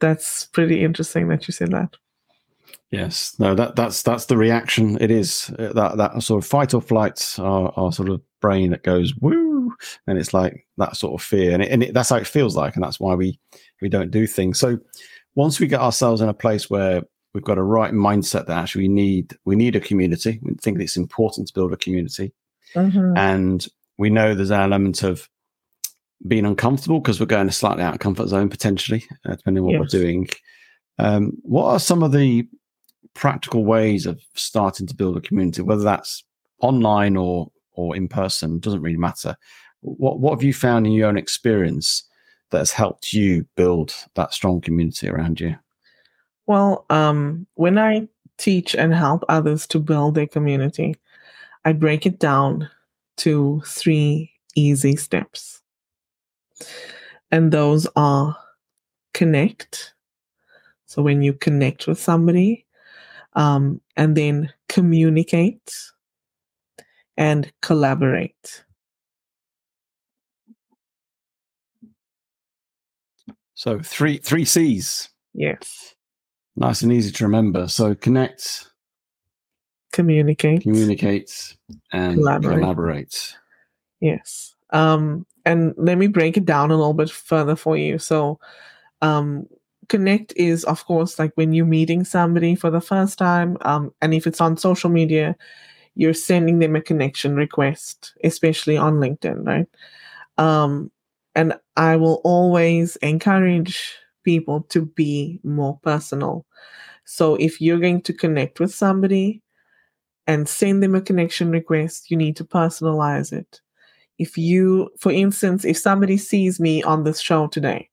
that's 0.00 0.46
pretty 0.46 0.82
interesting 0.82 1.28
that 1.28 1.46
you 1.46 1.52
said 1.52 1.72
that. 1.72 1.96
Yes, 2.90 3.34
no, 3.38 3.54
that 3.54 3.76
that's 3.76 4.02
that's 4.02 4.26
the 4.26 4.38
reaction. 4.38 4.96
It 4.98 5.10
is 5.10 5.50
uh, 5.58 5.74
that 5.74 5.98
that 5.98 6.22
sort 6.22 6.42
of 6.42 6.48
fight 6.48 6.72
or 6.72 6.80
flight, 6.80 7.34
our, 7.38 7.70
our 7.76 7.92
sort 7.92 8.08
of 8.08 8.22
brain 8.40 8.70
that 8.70 8.82
goes 8.82 9.14
woo, 9.16 9.74
and 10.06 10.16
it's 10.18 10.32
like 10.32 10.66
that 10.78 10.96
sort 10.96 11.20
of 11.20 11.26
fear, 11.26 11.52
and, 11.52 11.62
it, 11.62 11.70
and 11.70 11.82
it, 11.82 11.92
that's 11.92 12.08
how 12.08 12.16
it 12.16 12.26
feels 12.26 12.56
like, 12.56 12.76
and 12.76 12.82
that's 12.82 12.98
why 12.98 13.14
we 13.14 13.38
we 13.82 13.90
don't 13.90 14.10
do 14.10 14.26
things. 14.26 14.58
So 14.58 14.78
once 15.34 15.60
we 15.60 15.66
get 15.66 15.80
ourselves 15.80 16.22
in 16.22 16.30
a 16.30 16.34
place 16.34 16.70
where 16.70 17.02
we've 17.34 17.44
got 17.44 17.58
a 17.58 17.62
right 17.62 17.92
mindset 17.92 18.46
that 18.46 18.56
actually 18.56 18.84
we 18.84 18.94
need 18.94 19.36
we 19.44 19.54
need 19.54 19.76
a 19.76 19.80
community, 19.80 20.40
we 20.42 20.54
think 20.54 20.80
it's 20.80 20.96
important 20.96 21.48
to 21.48 21.54
build 21.54 21.74
a 21.74 21.76
community, 21.76 22.32
mm-hmm. 22.74 23.18
and 23.18 23.66
we 23.98 24.08
know 24.08 24.34
there's 24.34 24.50
an 24.50 24.60
element 24.60 25.02
of 25.02 25.28
being 26.26 26.46
uncomfortable 26.46 27.00
because 27.00 27.20
we're 27.20 27.26
going 27.26 27.50
slightly 27.50 27.82
out 27.82 27.94
of 27.94 28.00
comfort 28.00 28.28
zone 28.28 28.48
potentially, 28.48 29.04
uh, 29.26 29.36
depending 29.36 29.62
on 29.62 29.66
what 29.66 29.72
yes. 29.72 29.80
we're 29.80 30.00
doing. 30.00 30.28
Um, 30.98 31.32
what 31.42 31.66
are 31.66 31.78
some 31.78 32.02
of 32.02 32.12
the 32.12 32.48
practical 33.14 33.64
ways 33.64 34.06
of 34.06 34.20
starting 34.34 34.86
to 34.86 34.94
build 34.94 35.16
a 35.16 35.20
community, 35.20 35.62
whether 35.62 35.82
that's 35.82 36.24
online 36.60 37.16
or 37.16 37.50
or 37.72 37.94
in 37.94 38.08
person, 38.08 38.58
doesn't 38.58 38.82
really 38.82 38.98
matter. 38.98 39.36
What 39.80 40.18
what 40.18 40.32
have 40.32 40.42
you 40.42 40.52
found 40.52 40.86
in 40.86 40.92
your 40.92 41.08
own 41.08 41.18
experience 41.18 42.02
that 42.50 42.58
has 42.58 42.72
helped 42.72 43.12
you 43.12 43.46
build 43.56 43.94
that 44.14 44.32
strong 44.32 44.60
community 44.60 45.08
around 45.08 45.40
you? 45.40 45.56
Well, 46.46 46.86
um, 46.90 47.46
when 47.54 47.78
I 47.78 48.08
teach 48.38 48.74
and 48.74 48.94
help 48.94 49.24
others 49.28 49.66
to 49.68 49.78
build 49.78 50.14
their 50.14 50.26
community, 50.26 50.96
I 51.64 51.72
break 51.72 52.06
it 52.06 52.18
down 52.18 52.68
to 53.18 53.62
three 53.66 54.32
easy 54.54 54.96
steps. 54.96 55.60
And 57.30 57.52
those 57.52 57.86
are 57.96 58.36
connect. 59.14 59.94
So 60.86 61.02
when 61.02 61.22
you 61.22 61.34
connect 61.34 61.86
with 61.86 62.00
somebody, 62.00 62.66
um, 63.34 63.80
and 63.96 64.16
then 64.16 64.52
communicate 64.68 65.72
and 67.16 67.52
collaborate. 67.62 68.64
So 73.54 73.80
three 73.80 74.18
three 74.18 74.44
C's. 74.44 75.08
Yes. 75.34 75.94
Nice 76.56 76.82
and 76.82 76.92
easy 76.92 77.12
to 77.12 77.24
remember. 77.24 77.68
So 77.68 77.94
connect, 77.94 78.68
communicate, 79.92 80.62
communicate, 80.62 81.56
and 81.92 82.14
collaborate. 82.14 82.60
collaborate. 82.60 83.36
Yes. 84.00 84.54
Um, 84.70 85.26
and 85.44 85.74
let 85.76 85.98
me 85.98 86.08
break 86.08 86.36
it 86.36 86.44
down 86.44 86.70
a 86.70 86.76
little 86.76 86.94
bit 86.94 87.10
further 87.10 87.56
for 87.56 87.76
you. 87.76 87.98
So, 87.98 88.38
um, 89.02 89.46
connect 89.88 90.32
is 90.36 90.64
of 90.64 90.84
course 90.86 91.18
like 91.18 91.32
when 91.34 91.52
you're 91.52 91.64
meeting 91.66 92.04
somebody 92.04 92.54
for 92.54 92.70
the 92.70 92.80
first 92.80 93.18
time 93.18 93.56
um, 93.62 93.92
and 94.02 94.12
if 94.14 94.26
it's 94.26 94.40
on 94.40 94.56
social 94.56 94.90
media 94.90 95.34
you're 95.94 96.14
sending 96.14 96.58
them 96.58 96.76
a 96.76 96.80
connection 96.80 97.34
request 97.34 98.12
especially 98.24 98.76
on 98.76 98.94
linkedin 98.94 99.46
right? 99.46 99.66
Um, 100.36 100.90
and 101.34 101.54
i 101.76 101.96
will 101.96 102.20
always 102.24 102.96
encourage 102.96 103.94
people 104.24 104.62
to 104.68 104.84
be 104.84 105.40
more 105.42 105.78
personal. 105.82 106.44
So 107.06 107.36
if 107.36 107.62
you're 107.62 107.78
going 107.78 108.02
to 108.02 108.12
connect 108.12 108.60
with 108.60 108.74
somebody 108.74 109.40
and 110.26 110.46
send 110.46 110.82
them 110.82 110.94
a 110.94 111.00
connection 111.00 111.50
request 111.50 112.10
you 112.10 112.16
need 112.16 112.36
to 112.36 112.44
personalize 112.44 113.32
it 113.32 113.60
if 114.18 114.36
you 114.36 114.90
for 114.98 115.12
instance 115.12 115.64
if 115.64 115.78
somebody 115.78 116.16
sees 116.16 116.60
me 116.60 116.82
on 116.82 117.04
this 117.04 117.20
show 117.20 117.46
today 117.46 117.88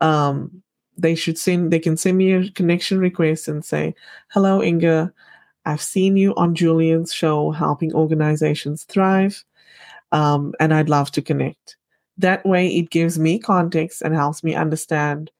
um, 0.00 0.62
they 0.96 1.14
should 1.14 1.38
send 1.38 1.72
they 1.72 1.78
can 1.78 1.96
send 1.96 2.16
me 2.16 2.32
a 2.32 2.50
connection 2.50 2.98
request 2.98 3.48
and 3.48 3.64
say, 3.64 3.94
"Hello, 4.28 4.60
Ingor. 4.60 5.12
I've 5.64 5.82
seen 5.82 6.16
you 6.16 6.34
on 6.36 6.54
Julian's 6.54 7.12
show, 7.12 7.50
helping 7.50 7.92
organizations 7.92 8.84
thrive, 8.84 9.44
um, 10.12 10.54
and 10.60 10.72
I'd 10.72 10.88
love 10.88 11.10
to 11.12 11.22
connect." 11.22 11.76
That 12.18 12.46
way, 12.46 12.68
it 12.68 12.90
gives 12.90 13.18
me 13.18 13.38
context 13.38 14.00
and 14.02 14.14
helps 14.14 14.42
me 14.42 14.54
understand 14.54 15.30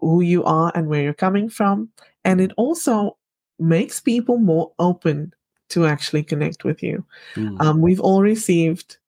who 0.00 0.20
you 0.20 0.44
are 0.44 0.70
and 0.74 0.88
where 0.88 1.02
you're 1.02 1.14
coming 1.14 1.48
from, 1.48 1.88
and 2.24 2.40
it 2.40 2.52
also 2.56 3.16
makes 3.58 4.00
people 4.00 4.38
more 4.38 4.72
open 4.78 5.32
to 5.70 5.86
actually 5.86 6.22
connect 6.22 6.64
with 6.64 6.82
you. 6.82 7.04
Mm. 7.36 7.60
Um, 7.60 7.80
we've 7.80 8.00
all 8.00 8.20
received 8.20 8.98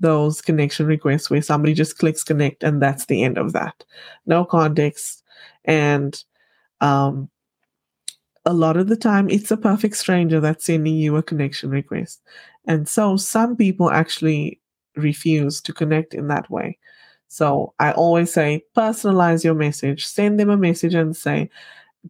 those 0.00 0.40
connection 0.40 0.86
requests 0.86 1.30
where 1.30 1.42
somebody 1.42 1.74
just 1.74 1.98
clicks 1.98 2.24
connect 2.24 2.64
and 2.64 2.82
that's 2.82 3.06
the 3.06 3.22
end 3.22 3.38
of 3.38 3.52
that. 3.52 3.84
No 4.26 4.44
context. 4.44 5.22
And 5.64 6.22
um, 6.80 7.28
a 8.46 8.54
lot 8.54 8.76
of 8.76 8.88
the 8.88 8.96
time, 8.96 9.28
it's 9.28 9.50
a 9.50 9.56
perfect 9.56 9.96
stranger 9.96 10.40
that's 10.40 10.64
sending 10.64 10.94
you 10.94 11.16
a 11.16 11.22
connection 11.22 11.70
request. 11.70 12.22
And 12.66 12.88
so 12.88 13.16
some 13.16 13.56
people 13.56 13.90
actually 13.90 14.60
refuse 14.96 15.60
to 15.62 15.72
connect 15.72 16.14
in 16.14 16.28
that 16.28 16.50
way. 16.50 16.78
So 17.28 17.74
I 17.78 17.92
always 17.92 18.32
say 18.32 18.64
personalize 18.76 19.44
your 19.44 19.54
message, 19.54 20.06
send 20.06 20.40
them 20.40 20.50
a 20.50 20.56
message 20.56 20.94
and 20.94 21.16
say, 21.16 21.48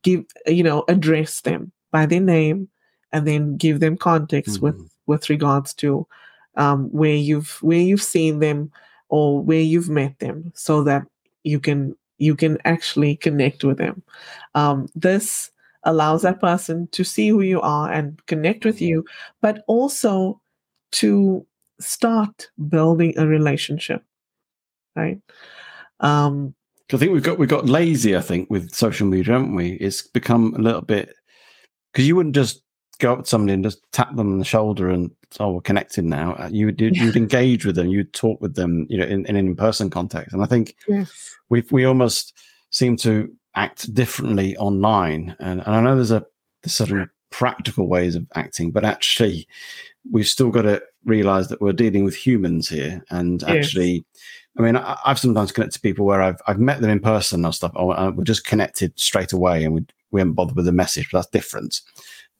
give, 0.02 0.24
you 0.46 0.62
know, 0.62 0.84
address 0.88 1.42
them 1.42 1.72
by 1.90 2.06
their 2.06 2.20
name 2.20 2.68
and 3.12 3.26
then 3.26 3.56
give 3.56 3.80
them 3.80 3.96
context 3.96 4.56
mm-hmm. 4.56 4.66
with 4.66 4.90
with 5.06 5.28
regards 5.28 5.74
to 5.74 6.06
um, 6.56 6.88
where 6.90 7.14
you've 7.14 7.58
where 7.62 7.78
you've 7.78 8.02
seen 8.02 8.38
them 8.40 8.70
or 9.08 9.40
where 9.42 9.60
you've 9.60 9.88
met 9.88 10.18
them 10.18 10.52
so 10.54 10.82
that 10.84 11.04
you 11.44 11.60
can 11.60 11.96
you 12.18 12.36
can 12.36 12.58
actually 12.64 13.16
connect 13.16 13.64
with 13.64 13.78
them 13.78 14.02
um, 14.54 14.88
this 14.94 15.50
allows 15.84 16.22
that 16.22 16.40
person 16.40 16.86
to 16.88 17.02
see 17.02 17.28
who 17.28 17.40
you 17.40 17.60
are 17.60 17.90
and 17.90 18.24
connect 18.26 18.64
with 18.64 18.80
you 18.80 19.04
but 19.40 19.64
also 19.66 20.40
to 20.92 21.46
start 21.80 22.48
building 22.68 23.14
a 23.16 23.26
relationship 23.26 24.02
right 24.96 25.20
um, 26.00 26.54
I 26.92 26.96
think 26.96 27.12
we've 27.12 27.22
got 27.22 27.38
we've 27.38 27.48
got 27.48 27.66
lazy. 27.66 28.16
I 28.16 28.20
think 28.20 28.50
with 28.50 28.74
social 28.74 29.06
media, 29.06 29.34
haven't 29.34 29.54
we? 29.54 29.72
It's 29.74 30.02
become 30.02 30.54
a 30.56 30.58
little 30.58 30.80
bit 30.80 31.14
because 31.92 32.06
you 32.06 32.16
wouldn't 32.16 32.34
just 32.34 32.62
go 33.00 33.14
up 33.14 33.24
to 33.24 33.26
somebody 33.28 33.54
and 33.54 33.64
just 33.64 33.80
tap 33.92 34.14
them 34.14 34.32
on 34.32 34.38
the 34.38 34.44
shoulder 34.44 34.90
and 34.90 35.10
oh 35.40 35.52
we're 35.52 35.60
connected 35.60 36.04
now 36.04 36.34
uh, 36.34 36.48
you 36.50 36.66
would 36.66 36.80
you'd 36.80 37.16
engage 37.16 37.64
with 37.64 37.76
them 37.76 37.88
you'd 37.88 38.12
talk 38.12 38.40
with 38.40 38.54
them 38.54 38.86
you 38.88 38.98
know 38.98 39.04
in, 39.04 39.26
in 39.26 39.36
an 39.36 39.48
in-person 39.48 39.90
context 39.90 40.32
and 40.32 40.42
i 40.42 40.46
think 40.46 40.76
yes. 40.88 41.34
we 41.48 41.64
we 41.70 41.84
almost 41.84 42.36
seem 42.70 42.96
to 42.96 43.30
act 43.56 43.92
differently 43.94 44.56
online 44.58 45.34
and, 45.40 45.60
and 45.60 45.74
i 45.74 45.80
know 45.80 45.96
there's 45.96 46.10
a 46.10 46.24
there's 46.62 46.74
certain 46.74 47.08
practical 47.30 47.88
ways 47.88 48.14
of 48.14 48.26
acting 48.34 48.70
but 48.70 48.84
actually 48.84 49.46
we've 50.10 50.28
still 50.28 50.50
got 50.50 50.62
to 50.62 50.82
realize 51.04 51.48
that 51.48 51.60
we're 51.60 51.72
dealing 51.72 52.04
with 52.04 52.14
humans 52.14 52.68
here 52.68 53.02
and 53.10 53.42
yes. 53.42 53.50
actually 53.50 54.04
I 54.58 54.62
mean, 54.62 54.76
I, 54.76 54.98
have 55.04 55.18
sometimes 55.18 55.52
connected 55.52 55.74
to 55.74 55.80
people 55.80 56.04
where 56.04 56.20
I've 56.20 56.40
I've 56.46 56.58
met 56.58 56.80
them 56.80 56.90
in 56.90 57.00
person 57.00 57.44
or 57.44 57.52
stuff. 57.52 57.72
Or 57.76 57.98
uh, 57.98 58.10
we're 58.10 58.24
just 58.24 58.44
connected 58.44 58.98
straight 58.98 59.32
away, 59.32 59.64
and 59.64 59.74
we 59.74 59.86
we 60.10 60.20
haven't 60.20 60.34
bothered 60.34 60.56
with 60.56 60.66
the 60.66 60.72
message, 60.72 61.08
but 61.10 61.18
that's 61.18 61.30
different. 61.30 61.80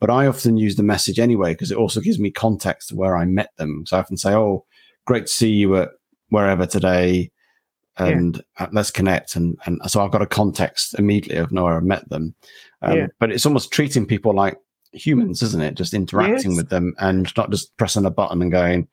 But 0.00 0.10
I 0.10 0.26
often 0.26 0.56
use 0.56 0.76
the 0.76 0.82
message 0.82 1.18
anyway 1.18 1.52
because 1.52 1.70
it 1.70 1.76
also 1.76 2.00
gives 2.00 2.18
me 2.18 2.30
context 2.30 2.92
where 2.92 3.16
I 3.16 3.26
met 3.26 3.50
them. 3.56 3.84
So 3.86 3.96
I 3.96 4.00
often 4.00 4.16
say, 4.16 4.32
"Oh, 4.32 4.64
great 5.04 5.26
to 5.26 5.32
see 5.32 5.50
you 5.50 5.76
at 5.76 5.90
wherever 6.30 6.66
today, 6.66 7.30
and 7.98 8.36
yeah. 8.36 8.66
Uh, 8.66 8.68
let's 8.72 8.90
connect." 8.90 9.36
And 9.36 9.58
and 9.66 9.78
so 9.86 10.02
I've 10.02 10.10
got 10.10 10.22
a 10.22 10.26
context 10.26 10.98
immediately 10.98 11.36
of 11.36 11.52
where 11.52 11.76
I 11.76 11.80
met 11.80 12.08
them. 12.08 12.34
Um, 12.80 12.96
yeah. 12.96 13.06
But 13.18 13.30
it's 13.30 13.44
almost 13.44 13.72
treating 13.72 14.06
people 14.06 14.34
like 14.34 14.56
humans, 14.92 15.42
isn't 15.42 15.62
it? 15.62 15.74
Just 15.74 15.94
interacting 15.94 16.52
yes. 16.52 16.56
with 16.56 16.70
them 16.70 16.94
and 16.98 17.30
not 17.36 17.50
just 17.50 17.76
pressing 17.76 18.06
a 18.06 18.10
button 18.10 18.42
and 18.42 18.50
going. 18.50 18.88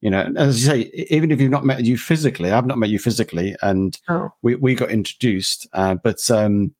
You 0.00 0.10
know, 0.10 0.32
as 0.36 0.64
you 0.64 0.70
say, 0.72 1.06
even 1.10 1.30
if 1.32 1.40
you've 1.40 1.50
not 1.50 1.64
met 1.64 1.84
you 1.84 1.98
physically, 1.98 2.52
I've 2.52 2.66
not 2.66 2.78
met 2.78 2.90
you 2.90 2.98
physically, 2.98 3.56
and 3.62 3.98
oh. 4.08 4.30
we 4.42 4.54
we 4.56 4.74
got 4.74 4.90
introduced, 4.90 5.68
uh, 5.72 5.96
but 5.96 6.28
um, 6.30 6.74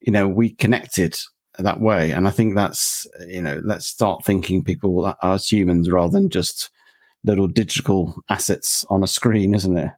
you 0.00 0.12
know, 0.12 0.28
we 0.28 0.50
connected 0.50 1.16
that 1.62 1.80
way. 1.80 2.10
And 2.10 2.28
I 2.28 2.30
think 2.30 2.54
that's, 2.54 3.06
you 3.26 3.42
know, 3.42 3.60
let's 3.64 3.86
start 3.86 4.24
thinking 4.24 4.64
people 4.64 5.14
as 5.22 5.50
humans 5.50 5.90
rather 5.90 6.12
than 6.12 6.28
just 6.28 6.70
little 7.24 7.46
digital 7.46 8.22
assets 8.28 8.84
on 8.90 9.02
a 9.02 9.06
screen, 9.06 9.54
isn't 9.54 9.76
it? 9.76 9.90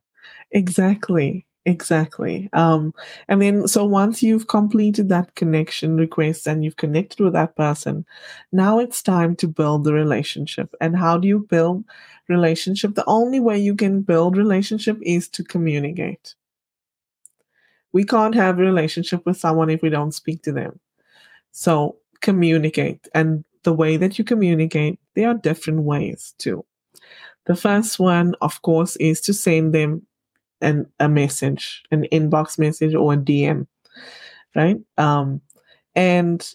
Exactly. 0.50 1.46
Exactly. 1.66 2.50
Um, 2.52 2.92
and 3.26 3.40
then, 3.40 3.66
so 3.66 3.86
once 3.86 4.22
you've 4.22 4.48
completed 4.48 5.08
that 5.08 5.34
connection 5.34 5.96
request 5.96 6.46
and 6.46 6.62
you've 6.62 6.76
connected 6.76 7.20
with 7.20 7.32
that 7.32 7.56
person, 7.56 8.04
now 8.52 8.78
it's 8.78 9.02
time 9.02 9.34
to 9.36 9.48
build 9.48 9.84
the 9.84 9.94
relationship. 9.94 10.74
And 10.82 10.94
how 10.94 11.16
do 11.16 11.26
you 11.26 11.38
build 11.38 11.84
relationship? 12.28 12.94
The 12.94 13.06
only 13.06 13.40
way 13.40 13.58
you 13.58 13.74
can 13.74 14.02
build 14.02 14.36
relationship 14.36 14.98
is 15.00 15.26
to 15.30 15.42
communicate. 15.42 16.34
We 17.92 18.04
can't 18.04 18.34
have 18.34 18.58
a 18.58 18.62
relationship 18.62 19.24
with 19.24 19.38
someone 19.38 19.70
if 19.70 19.80
we 19.80 19.88
don't 19.88 20.12
speak 20.12 20.42
to 20.42 20.52
them. 20.52 20.80
So 21.56 21.96
communicate. 22.20 23.06
And 23.14 23.44
the 23.62 23.72
way 23.72 23.96
that 23.96 24.18
you 24.18 24.24
communicate, 24.24 24.98
there 25.14 25.28
are 25.28 25.34
different 25.34 25.82
ways 25.82 26.34
too. 26.38 26.64
The 27.46 27.54
first 27.54 27.98
one, 28.00 28.34
of 28.40 28.60
course, 28.62 28.96
is 28.96 29.20
to 29.22 29.32
send 29.32 29.72
them 29.72 30.02
an, 30.60 30.86
a 30.98 31.08
message, 31.08 31.84
an 31.92 32.06
inbox 32.10 32.58
message 32.58 32.94
or 32.94 33.12
a 33.12 33.16
DM, 33.16 33.68
right? 34.56 34.78
Um, 34.98 35.40
and 35.94 36.46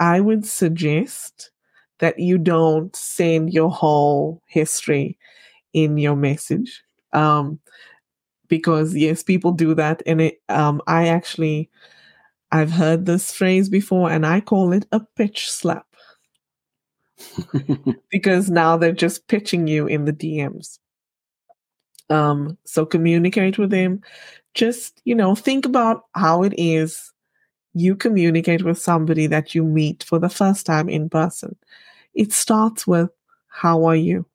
I 0.00 0.20
would 0.20 0.44
suggest 0.44 1.52
that 2.00 2.18
you 2.18 2.36
don't 2.36 2.94
send 2.96 3.52
your 3.52 3.70
whole 3.70 4.42
history 4.46 5.18
in 5.72 5.98
your 5.98 6.16
message. 6.16 6.82
Um, 7.12 7.60
because 8.48 8.96
yes, 8.96 9.22
people 9.22 9.52
do 9.52 9.74
that. 9.74 10.02
And 10.04 10.20
it, 10.20 10.40
um, 10.48 10.82
I 10.88 11.08
actually, 11.08 11.70
I've 12.50 12.72
heard 12.72 13.06
this 13.06 13.32
phrase 13.32 13.68
before 13.68 14.10
and 14.10 14.26
I 14.26 14.40
call 14.40 14.72
it 14.72 14.86
a 14.92 15.00
pitch 15.00 15.50
slap. 15.50 15.86
because 18.10 18.48
now 18.48 18.76
they're 18.76 18.92
just 18.92 19.26
pitching 19.28 19.66
you 19.66 19.86
in 19.86 20.04
the 20.04 20.12
DMs. 20.12 20.78
Um, 22.10 22.56
so 22.64 22.86
communicate 22.86 23.58
with 23.58 23.70
them. 23.70 24.00
Just, 24.54 25.02
you 25.04 25.14
know, 25.14 25.34
think 25.34 25.66
about 25.66 26.04
how 26.14 26.42
it 26.42 26.54
is 26.56 27.12
you 27.74 27.94
communicate 27.94 28.64
with 28.64 28.78
somebody 28.78 29.26
that 29.26 29.54
you 29.54 29.62
meet 29.62 30.02
for 30.02 30.18
the 30.18 30.28
first 30.28 30.66
time 30.66 30.88
in 30.88 31.08
person. 31.08 31.56
It 32.14 32.32
starts 32.32 32.86
with, 32.86 33.10
How 33.48 33.84
are 33.84 33.96
you? 33.96 34.26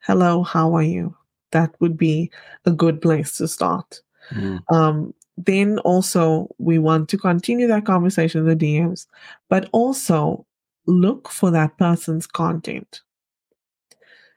Hello, 0.00 0.42
how 0.42 0.74
are 0.74 0.82
you? 0.82 1.16
That 1.50 1.74
would 1.80 1.96
be 1.96 2.30
a 2.64 2.70
good 2.70 3.00
place 3.00 3.36
to 3.38 3.48
start. 3.48 4.00
Mm. 4.30 4.60
Um, 4.72 5.14
then 5.36 5.78
also 5.80 6.48
we 6.58 6.78
want 6.78 7.08
to 7.10 7.18
continue 7.18 7.66
that 7.66 7.84
conversation 7.84 8.40
in 8.40 8.46
the 8.46 8.56
DMs, 8.56 9.06
but 9.48 9.68
also 9.72 10.46
look 10.86 11.28
for 11.28 11.50
that 11.50 11.76
person's 11.78 12.26
content 12.26 13.02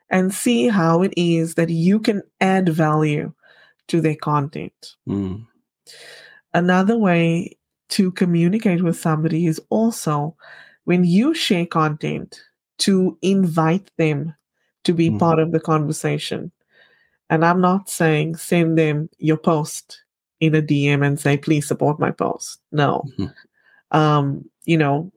and 0.09 0.33
see 0.33 0.67
how 0.67 1.01
it 1.01 1.13
is 1.15 1.55
that 1.55 1.69
you 1.69 1.99
can 1.99 2.21
add 2.41 2.67
value 2.69 3.31
to 3.87 4.01
their 4.01 4.15
content. 4.15 4.95
Mm. 5.07 5.45
Another 6.53 6.97
way 6.97 7.57
to 7.89 8.11
communicate 8.11 8.83
with 8.83 8.99
somebody 8.99 9.45
is 9.45 9.61
also 9.69 10.35
when 10.85 11.03
you 11.03 11.33
share 11.33 11.65
content 11.65 12.41
to 12.79 13.17
invite 13.21 13.91
them 13.97 14.33
to 14.83 14.93
be 14.93 15.09
mm. 15.09 15.19
part 15.19 15.39
of 15.39 15.51
the 15.51 15.59
conversation. 15.59 16.51
And 17.29 17.45
I'm 17.45 17.61
not 17.61 17.89
saying 17.89 18.37
send 18.37 18.77
them 18.77 19.09
your 19.17 19.37
post 19.37 20.03
in 20.39 20.55
a 20.55 20.61
DM 20.61 21.05
and 21.05 21.19
say, 21.19 21.37
please 21.37 21.67
support 21.67 21.99
my 21.99 22.11
post. 22.11 22.59
No. 22.71 23.03
Mm-hmm. 23.17 23.97
Um, 23.97 24.49
you 24.65 24.77
know, 24.77 25.11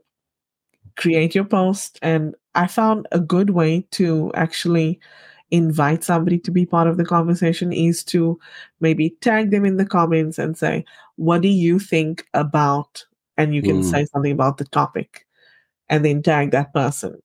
create 0.96 1.34
your 1.34 1.44
post. 1.44 1.98
And 2.02 2.34
I 2.54 2.66
found 2.66 3.06
a 3.12 3.20
good 3.20 3.50
way 3.50 3.86
to 3.92 4.32
actually 4.34 5.00
invite 5.50 6.02
somebody 6.02 6.38
to 6.38 6.50
be 6.50 6.64
part 6.64 6.88
of 6.88 6.96
the 6.96 7.04
conversation 7.04 7.72
is 7.72 8.02
to 8.02 8.38
maybe 8.80 9.10
tag 9.20 9.50
them 9.50 9.64
in 9.64 9.76
the 9.76 9.86
comments 9.86 10.38
and 10.38 10.56
say, 10.56 10.84
what 11.16 11.42
do 11.42 11.48
you 11.48 11.78
think 11.78 12.26
about? 12.32 13.04
And 13.36 13.54
you 13.54 13.62
can 13.62 13.80
mm. 13.80 13.84
say 13.84 14.06
something 14.06 14.32
about 14.32 14.58
the 14.58 14.64
topic 14.64 15.26
and 15.88 16.04
then 16.04 16.22
tag 16.22 16.50
that 16.52 16.72
person. 16.72 17.20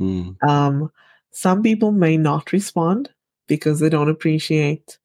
Mm. 0.00 0.36
Um, 0.46 0.92
some 1.30 1.62
people 1.62 1.92
may 1.92 2.16
not 2.16 2.52
respond 2.52 3.10
because 3.46 3.80
they 3.80 3.88
don't 3.88 4.10
appreciate 4.10 4.98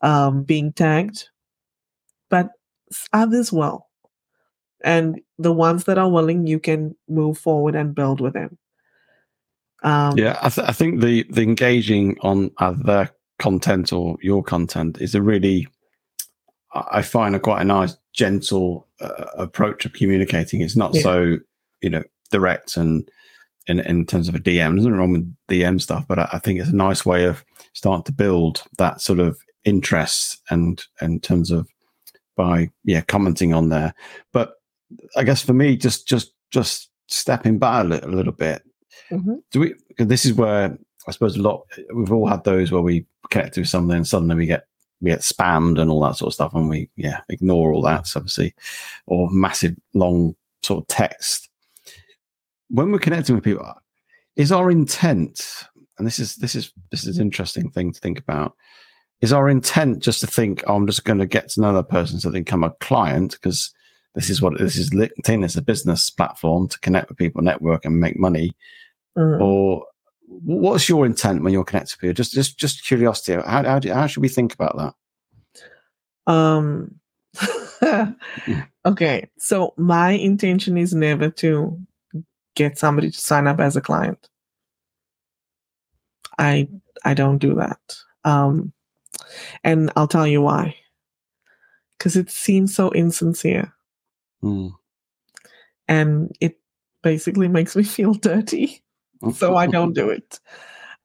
um, 0.00 0.44
being 0.44 0.72
tagged 0.72 1.28
but 2.32 2.48
others 3.12 3.52
will. 3.52 3.86
And 4.82 5.20
the 5.38 5.52
ones 5.52 5.84
that 5.84 5.98
are 5.98 6.08
willing, 6.08 6.46
you 6.46 6.58
can 6.58 6.96
move 7.06 7.38
forward 7.38 7.76
and 7.76 7.94
build 7.94 8.20
with 8.22 8.32
them. 8.32 8.58
Um, 9.84 10.16
yeah, 10.16 10.38
I, 10.40 10.48
th- 10.48 10.66
I, 10.66 10.72
think 10.72 11.00
the 11.00 11.24
the 11.28 11.42
engaging 11.42 12.16
on 12.22 12.52
other 12.58 13.10
content 13.38 13.92
or 13.92 14.16
your 14.22 14.42
content 14.42 14.98
is 15.00 15.14
a 15.14 15.20
really, 15.20 15.66
I 16.72 17.02
find 17.02 17.36
a 17.36 17.40
quite 17.40 17.62
a 17.62 17.64
nice, 17.64 17.96
gentle 18.14 18.88
uh, 19.00 19.26
approach 19.36 19.84
of 19.84 19.92
communicating. 19.92 20.62
It's 20.62 20.76
not 20.76 20.94
Yeah. 20.94 21.02
so, 21.02 21.38
you 21.82 21.90
know, 21.90 22.02
direct 22.30 22.76
and 22.76 23.08
in, 23.66 23.80
in 23.80 24.06
terms 24.06 24.28
of 24.28 24.34
a 24.34 24.40
DM. 24.40 24.74
There's 24.74 24.86
nothing 24.86 24.98
wrong 24.98 25.12
with 25.12 25.36
DM 25.48 25.80
stuff, 25.80 26.06
but 26.08 26.18
I, 26.18 26.28
I 26.32 26.38
think 26.38 26.60
it's 26.60 26.70
a 26.70 26.76
nice 26.76 27.04
way 27.04 27.24
of 27.24 27.44
starting 27.72 28.04
to 28.04 28.12
build 28.12 28.64
that 28.78 29.00
sort 29.00 29.18
of 29.18 29.36
interest 29.64 30.40
and 30.50 30.82
in 31.00 31.20
terms 31.20 31.50
of 31.50 31.68
by 32.36 32.70
yeah 32.84 33.00
commenting 33.02 33.52
on 33.54 33.68
there. 33.68 33.94
But 34.32 34.54
I 35.16 35.24
guess 35.24 35.42
for 35.42 35.52
me, 35.52 35.76
just 35.76 36.06
just 36.06 36.32
just 36.50 36.90
stepping 37.08 37.58
back 37.58 37.84
a 37.84 37.88
little, 37.88 38.10
a 38.10 38.14
little 38.14 38.32
bit. 38.32 38.62
Mhm. 39.10 39.42
Do 39.50 39.60
we? 39.60 39.74
This 39.98 40.24
is 40.24 40.34
where 40.34 40.76
I 41.06 41.10
suppose 41.10 41.36
a 41.36 41.42
lot. 41.42 41.66
We've 41.94 42.12
all 42.12 42.26
had 42.26 42.44
those 42.44 42.70
where 42.70 42.82
we 42.82 43.06
connect 43.30 43.56
with 43.56 43.68
something 43.68 43.96
and 43.96 44.06
suddenly 44.06 44.36
we 44.36 44.46
get 44.46 44.66
we 45.00 45.10
get 45.10 45.20
spammed 45.20 45.80
and 45.80 45.90
all 45.90 46.00
that 46.02 46.16
sort 46.16 46.28
of 46.28 46.34
stuff, 46.34 46.54
and 46.54 46.68
we 46.68 46.88
yeah 46.96 47.20
ignore 47.28 47.72
all 47.72 47.82
that 47.82 48.10
obviously, 48.16 48.54
or 49.06 49.28
massive 49.30 49.74
long 49.94 50.34
sort 50.62 50.82
of 50.82 50.86
text. 50.88 51.48
When 52.68 52.90
we're 52.92 52.98
connecting 52.98 53.34
with 53.34 53.44
people, 53.44 53.70
is 54.36 54.52
our 54.52 54.70
intent, 54.70 55.64
and 55.98 56.06
this 56.06 56.18
is 56.18 56.36
this 56.36 56.54
is 56.54 56.72
this 56.90 57.06
is 57.06 57.18
an 57.18 57.22
interesting 57.26 57.70
thing 57.70 57.92
to 57.92 58.00
think 58.00 58.18
about. 58.18 58.54
Is 59.22 59.32
our 59.32 59.48
intent 59.48 60.00
just 60.00 60.20
to 60.20 60.26
think, 60.26 60.62
oh, 60.66 60.74
I'm 60.74 60.86
just 60.86 61.04
going 61.04 61.20
to 61.20 61.26
get 61.26 61.48
to 61.50 61.60
know 61.60 61.72
that 61.72 61.88
person 61.88 62.18
so 62.18 62.28
they 62.28 62.40
become 62.40 62.64
a 62.64 62.74
client 62.80 63.32
because 63.32 63.72
this 64.14 64.28
is 64.28 64.42
what 64.42 64.58
this 64.58 64.76
is 64.76 64.90
LinkedIn 64.90 65.44
is 65.44 65.56
a 65.56 65.62
business 65.62 66.10
platform 66.10 66.68
to 66.68 66.78
connect 66.80 67.08
with 67.08 67.18
people, 67.18 67.40
network, 67.40 67.84
and 67.84 68.00
make 68.00 68.18
money. 68.18 68.52
Mm. 69.16 69.40
Or 69.40 69.86
what's 70.26 70.88
your 70.88 71.06
intent 71.06 71.42
when 71.42 71.52
you're 71.52 71.64
connected 71.64 71.92
to 71.92 71.98
people? 71.98 72.14
Just 72.14 72.32
just 72.32 72.58
just 72.58 72.84
curiosity. 72.84 73.40
How 73.46 73.64
how, 73.64 73.78
do, 73.78 73.92
how 73.92 74.06
should 74.06 74.22
we 74.22 74.28
think 74.28 74.54
about 74.54 74.94
that? 76.26 76.32
Um, 76.32 76.96
okay, 78.86 79.28
so 79.38 79.74
my 79.76 80.10
intention 80.12 80.76
is 80.76 80.94
never 80.94 81.30
to 81.30 81.78
get 82.54 82.78
somebody 82.78 83.10
to 83.10 83.18
sign 83.18 83.46
up 83.46 83.60
as 83.60 83.76
a 83.76 83.80
client. 83.80 84.28
I 86.38 86.68
I 87.04 87.14
don't 87.14 87.38
do 87.38 87.54
that. 87.54 87.80
Um, 88.24 88.72
and 89.64 89.90
I'll 89.96 90.08
tell 90.08 90.26
you 90.26 90.42
why. 90.42 90.76
Because 91.98 92.16
it 92.16 92.30
seems 92.30 92.74
so 92.74 92.90
insincere, 92.90 93.72
Mm. 94.42 94.72
and 95.88 96.36
it 96.40 96.58
basically 97.02 97.48
makes 97.48 97.76
me 97.76 97.82
feel 97.96 98.14
dirty. 98.14 98.82
So 99.34 99.54
I 99.56 99.66
don't 99.76 99.92
do 99.94 100.10
it. 100.10 100.40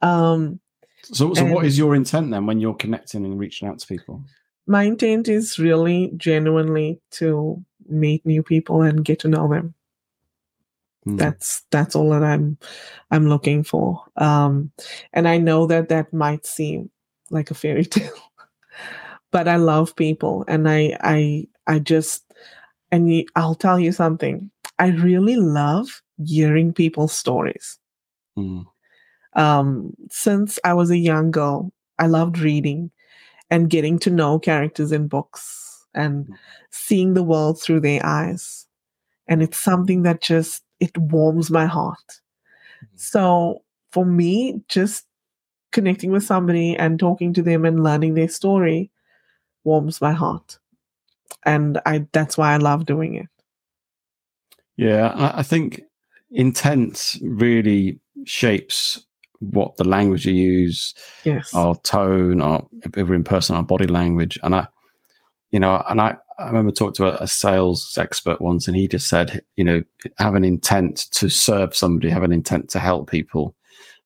Um, 0.02 0.60
So, 1.04 1.34
so 1.34 1.46
what 1.46 1.66
is 1.66 1.78
your 1.78 1.96
intent 1.96 2.32
then 2.32 2.46
when 2.48 2.60
you're 2.60 2.74
connecting 2.76 3.24
and 3.26 3.40
reaching 3.40 3.68
out 3.68 3.80
to 3.80 3.88
people? 3.88 4.24
my 4.70 4.84
intent 4.84 5.30
is 5.30 5.58
really 5.58 6.12
genuinely 6.18 7.00
to 7.12 7.64
meet 7.88 8.26
new 8.26 8.44
people 8.44 8.82
and 8.82 9.06
get 9.06 9.20
to 9.20 9.30
know 9.30 9.48
them. 9.48 9.74
Mm. 11.08 11.18
that's 11.18 11.64
that's 11.72 11.96
all 11.96 12.10
that 12.10 12.22
i'm 12.24 12.58
i'm 13.12 13.30
looking 13.30 13.64
for 13.64 14.04
um 14.18 14.72
and 15.14 15.26
i 15.26 15.38
know 15.38 15.66
that 15.68 15.88
that 15.88 16.12
might 16.12 16.46
seem 16.46 16.90
like 17.30 17.52
a 17.52 17.56
fairy 17.56 17.86
tale. 17.96 18.12
But 19.32 19.48
i 19.48 19.58
love 19.58 19.96
people 19.96 20.46
and 20.48 20.70
i 20.70 20.98
i 21.02 21.46
i 21.68 21.80
just 21.80 22.24
and 22.92 23.26
i'll 23.36 23.56
tell 23.56 23.80
you 23.80 23.92
something. 23.92 24.50
I 24.80 24.90
really 24.90 25.36
love 25.36 26.02
hearing 26.24 26.74
people's 26.74 27.14
stories. 27.14 27.80
Mm. 28.38 28.66
um 29.34 29.94
since 30.12 30.60
i 30.64 30.72
was 30.72 30.92
a 30.92 30.98
young 30.98 31.32
girl 31.32 31.74
i 31.98 32.06
loved 32.06 32.38
reading 32.38 32.92
and 33.50 33.70
getting 33.70 33.98
to 34.00 34.10
know 34.10 34.38
characters 34.40 34.92
in 34.92 35.08
books 35.08 35.86
and 35.94 36.28
seeing 36.72 37.14
the 37.14 37.24
world 37.24 37.60
through 37.62 37.80
their 37.82 38.06
eyes. 38.06 38.68
And 39.28 39.42
it's 39.42 39.58
something 39.58 40.04
that 40.04 40.22
just 40.22 40.64
it 40.80 40.98
warms 40.98 41.50
my 41.50 41.66
heart. 41.66 42.22
So 42.96 43.64
for 43.92 44.06
me 44.06 44.62
just 44.68 45.06
connecting 45.72 46.12
with 46.12 46.24
somebody 46.24 46.76
and 46.76 47.00
talking 47.00 47.34
to 47.34 47.42
them 47.42 47.66
and 47.66 47.84
learning 47.84 48.14
their 48.14 48.30
story 48.30 48.92
warms 49.64 50.02
my 50.02 50.14
heart. 50.14 50.60
And 51.46 51.80
i 51.86 52.06
that's 52.14 52.38
why 52.38 52.54
i 52.54 52.58
love 52.58 52.86
doing 52.86 53.16
it. 53.16 53.28
Yeah, 54.78 55.08
I, 55.08 55.40
I 55.40 55.44
think 55.44 55.82
intent 56.32 57.18
really 57.22 58.00
shapes 58.26 59.06
what 59.40 59.78
the 59.78 59.84
language 59.84 60.26
you 60.26 60.34
use, 60.34 60.94
yes. 61.24 61.54
our 61.54 61.76
tone, 61.82 62.42
our 62.42 62.66
if 62.84 62.96
we're 62.96 63.16
in 63.16 63.24
person, 63.24 63.56
our 63.56 63.64
body 63.64 63.88
language. 63.88 64.40
And 64.44 64.56
I, 64.56 64.68
you 65.52 65.60
know, 65.60 65.84
and 65.90 66.02
I, 66.02 66.16
I 66.40 66.48
remember 66.48 66.72
talking 66.72 66.94
to 66.96 67.20
a, 67.20 67.24
a 67.24 67.28
sales 67.28 67.98
expert 67.98 68.42
once, 68.42 68.68
and 68.68 68.76
he 68.76 68.88
just 68.88 69.08
said, 69.08 69.42
you 69.56 69.64
know, 69.64 69.84
have 70.18 70.36
an 70.36 70.44
intent 70.44 71.08
to 71.12 71.30
serve 71.30 71.76
somebody, 71.76 72.10
have 72.10 72.24
an 72.24 72.34
intent 72.34 72.70
to 72.72 72.80
help 72.80 73.10
people, 73.10 73.56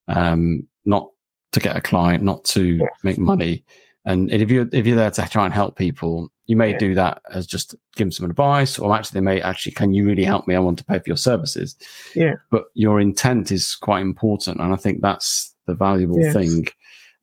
um, 0.08 0.66
not 0.84 1.08
to 1.52 1.60
get 1.60 1.76
a 1.76 1.80
client, 1.80 2.22
not 2.24 2.44
to 2.44 2.62
Yes. 2.76 2.90
make 3.02 3.18
money. 3.18 3.64
And 4.04 4.30
if 4.32 4.50
you're 4.50 4.68
if 4.72 4.86
you're 4.86 4.96
there 4.96 5.10
to 5.12 5.28
try 5.28 5.44
and 5.44 5.54
help 5.54 5.76
people, 5.76 6.30
you 6.46 6.56
may 6.56 6.72
Yeah. 6.72 6.78
do 6.78 6.94
that 6.96 7.22
as 7.32 7.46
just 7.46 7.74
give 7.94 8.06
them 8.06 8.12
some 8.12 8.28
advice, 8.28 8.78
or 8.78 8.94
actually 8.94 9.20
they 9.20 9.24
may 9.24 9.40
actually, 9.40 9.72
can 9.72 9.94
you 9.94 10.04
really 10.04 10.24
help 10.24 10.48
me? 10.48 10.56
I 10.56 10.58
want 10.58 10.78
to 10.78 10.84
pay 10.84 10.98
for 10.98 11.04
your 11.06 11.16
services. 11.16 11.76
Yeah. 12.16 12.34
But 12.50 12.64
your 12.74 13.00
intent 13.00 13.52
is 13.52 13.76
quite 13.76 14.00
important, 14.00 14.60
and 14.60 14.72
I 14.72 14.76
think 14.76 15.02
that's 15.02 15.54
the 15.66 15.74
valuable 15.74 16.18
Yes. 16.20 16.32
thing, 16.32 16.66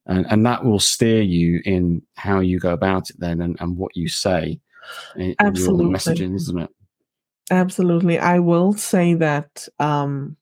and 0.05 0.25
and 0.29 0.45
that 0.45 0.63
will 0.63 0.79
steer 0.79 1.21
you 1.21 1.61
in 1.65 2.01
how 2.15 2.39
you 2.39 2.59
go 2.59 2.71
about 2.71 3.09
it 3.09 3.19
then, 3.19 3.41
and, 3.41 3.57
and 3.59 3.75
what 3.77 3.95
you 3.97 4.07
say 4.07 4.61
in, 5.15 5.21
in 5.21 5.35
your 5.37 5.47
Absolutely. 5.47 5.85
messaging, 5.87 6.35
isn't 6.35 6.59
it? 6.59 6.69
Absolutely. 7.51 8.19
I 8.19 8.39
will 8.39 8.73
say 8.73 9.15
that 9.15 9.67
um, 9.79 10.37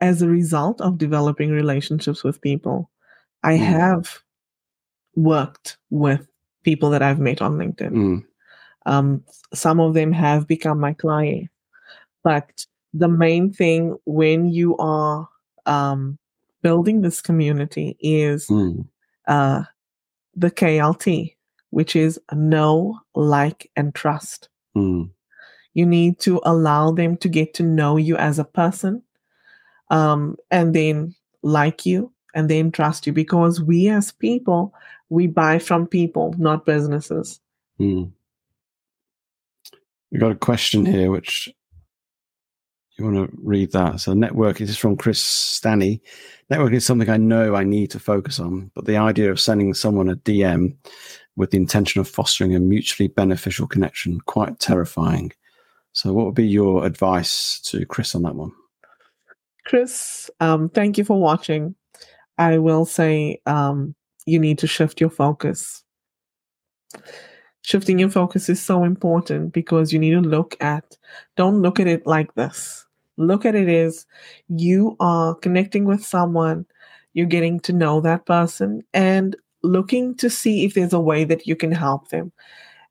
as 0.00 0.22
a 0.22 0.28
result 0.28 0.80
of 0.80 0.98
developing 0.98 1.50
relationships 1.50 2.24
with 2.24 2.40
people, 2.40 2.90
I 3.42 3.54
Mm. 3.54 3.58
have 3.58 4.18
worked 5.16 5.78
with 5.90 6.26
people 6.64 6.90
that 6.90 7.02
I've 7.02 7.18
met 7.20 7.42
on 7.42 7.56
LinkedIn. 7.56 7.90
Mm, 7.92 8.24
Um, 8.86 9.24
some 9.54 9.80
of 9.80 9.94
them 9.94 10.12
have 10.12 10.46
become 10.46 10.80
my 10.80 10.94
client. 10.94 11.48
But 12.22 12.66
the 12.94 13.08
main 13.08 13.52
thing 13.52 13.96
when 14.06 14.48
you 14.48 14.76
are 14.78 15.28
um, 15.66 16.18
building 16.62 17.02
this 17.02 17.20
community 17.20 17.96
is 18.00 18.48
mm, 18.48 18.86
uh, 19.26 19.64
the 20.34 20.50
KLT, 20.50 21.36
which 21.70 21.94
is 21.96 22.20
know, 22.32 22.98
like, 23.14 23.70
and 23.76 23.94
trust. 23.94 24.48
mm, 24.76 25.10
You 25.74 25.86
need 25.86 26.18
to 26.20 26.40
allow 26.44 26.90
them 26.92 27.16
to 27.18 27.28
get 27.28 27.54
to 27.54 27.62
know 27.62 27.96
you 27.96 28.16
as 28.16 28.38
a 28.38 28.44
person 28.44 29.02
um, 29.90 30.36
and 30.50 30.74
then 30.74 31.14
like 31.42 31.84
you 31.84 32.12
and 32.34 32.48
then 32.48 32.70
trust 32.70 33.06
you 33.06 33.12
because 33.12 33.60
we 33.60 33.88
as 33.88 34.12
people, 34.12 34.72
we 35.08 35.26
buy 35.26 35.58
from 35.58 35.86
people, 35.86 36.34
not 36.38 36.64
businesses. 36.64 37.40
mm. 37.78 38.10
We 40.10 40.18
got 40.18 40.32
a 40.32 40.36
question 40.36 40.84
here, 40.84 41.10
which 41.10 41.48
you 42.96 43.04
want 43.04 43.30
to 43.30 43.36
read 43.42 43.72
that. 43.72 44.00
So, 44.00 44.12
network 44.12 44.60
is 44.60 44.76
from 44.76 44.96
Chris 44.96 45.20
Stanny. 45.20 46.02
Network 46.50 46.72
is 46.72 46.84
something 46.84 47.08
I 47.08 47.16
know 47.16 47.54
I 47.54 47.64
need 47.64 47.90
to 47.92 48.00
focus 48.00 48.40
on, 48.40 48.70
but 48.74 48.86
the 48.86 48.96
idea 48.96 49.30
of 49.30 49.40
sending 49.40 49.72
someone 49.72 50.08
a 50.08 50.16
DM 50.16 50.76
with 51.36 51.52
the 51.52 51.58
intention 51.58 52.00
of 52.00 52.08
fostering 52.08 52.54
a 52.54 52.60
mutually 52.60 53.06
beneficial 53.08 53.68
connection 53.68 54.20
quite 54.22 54.58
terrifying. 54.58 55.32
So, 55.92 56.12
what 56.12 56.26
would 56.26 56.34
be 56.34 56.46
your 56.46 56.84
advice 56.84 57.60
to 57.66 57.86
Chris 57.86 58.14
on 58.14 58.22
that 58.22 58.34
one? 58.34 58.52
Chris, 59.70 60.28
um, 60.40 60.68
thank 60.68 60.98
you 60.98 61.04
for 61.04 61.20
watching. 61.20 61.76
I 62.38 62.58
will 62.58 62.84
say 62.84 63.40
um, 63.46 63.94
you 64.26 64.36
need 64.40 64.58
to 64.58 64.66
shift 64.66 65.00
your 65.00 65.10
focus. 65.10 65.84
Shifting 67.62 68.00
your 68.00 68.10
focus 68.10 68.48
is 68.48 68.60
so 68.60 68.82
important 68.82 69.52
because 69.52 69.92
you 69.92 70.00
need 70.00 70.10
to 70.10 70.20
look 70.22 70.56
at, 70.60 70.98
don't 71.36 71.62
look 71.62 71.78
at 71.78 71.86
it 71.86 72.04
like 72.04 72.34
this. 72.34 72.84
Look 73.16 73.46
at 73.46 73.54
it 73.54 73.68
as 73.68 74.06
you 74.48 74.96
are 74.98 75.36
connecting 75.36 75.84
with 75.84 76.04
someone, 76.04 76.66
you're 77.14 77.26
getting 77.26 77.60
to 77.60 77.72
know 77.72 78.00
that 78.00 78.26
person, 78.26 78.82
and 78.92 79.36
looking 79.62 80.16
to 80.16 80.28
see 80.28 80.64
if 80.64 80.74
there's 80.74 80.92
a 80.92 80.98
way 80.98 81.22
that 81.22 81.46
you 81.46 81.54
can 81.54 81.70
help 81.70 82.08
them. 82.08 82.32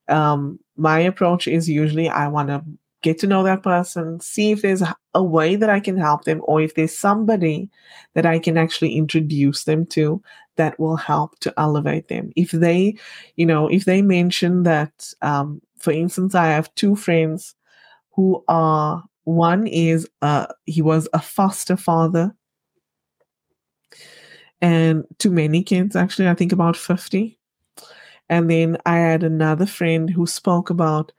Um, 0.07 0.61
my 0.77 0.99
approach 0.99 1.45
is 1.45 1.67
usually 1.67 2.07
I 2.07 2.29
want 2.29 2.47
to 2.47 2.63
get 3.01 3.19
to 3.19 3.27
know 3.27 3.43
that 3.43 3.63
person, 3.63 4.19
see 4.19 4.51
if 4.51 4.61
there's 4.61 4.81
a, 5.13 5.23
way 5.23 5.55
that 5.55 5.69
I 5.69 5.79
can 5.79 5.97
help 5.97 6.23
them, 6.23 6.41
or 6.45 6.61
if 6.61 6.75
there's 6.75 6.97
somebody 6.97 7.69
that 8.13 8.25
I 8.25 8.39
can 8.39 8.57
actually 8.57 8.95
introduce 8.95 9.65
them 9.65 9.85
to 9.87 10.21
that 10.55 10.79
will 10.79 10.95
help 10.95 11.37
to 11.39 11.53
elevate 11.57 12.07
them. 12.07 12.31
If 12.35 12.51
they, 12.51 12.95
you 13.35 13.45
know, 13.45 13.67
if 13.67 13.85
they 13.85 14.01
mention 14.01 14.63
that, 14.63 15.13
um, 15.21 15.61
for 15.77 15.91
instance, 15.91 16.35
I 16.35 16.47
have 16.47 16.73
two 16.75 16.95
friends 16.95 17.55
who 18.11 18.43
are 18.47 19.03
one 19.25 19.67
is 19.67 20.09
uh 20.23 20.47
he 20.65 20.81
was 20.81 21.07
a 21.13 21.21
foster 21.21 21.77
father 21.77 22.33
and 24.59 25.03
to 25.19 25.29
many 25.29 25.61
kids 25.61 25.95
actually 25.95 26.27
i 26.27 26.33
think 26.33 26.51
about 26.51 26.75
50 26.75 27.39
And 28.29 28.49
then 28.49 28.77
I 28.85 28.97
had 28.97 29.23
another 29.23 29.65
friend 29.65 30.09
who 30.09 30.27
spoke 30.27 30.69
about 30.69 31.11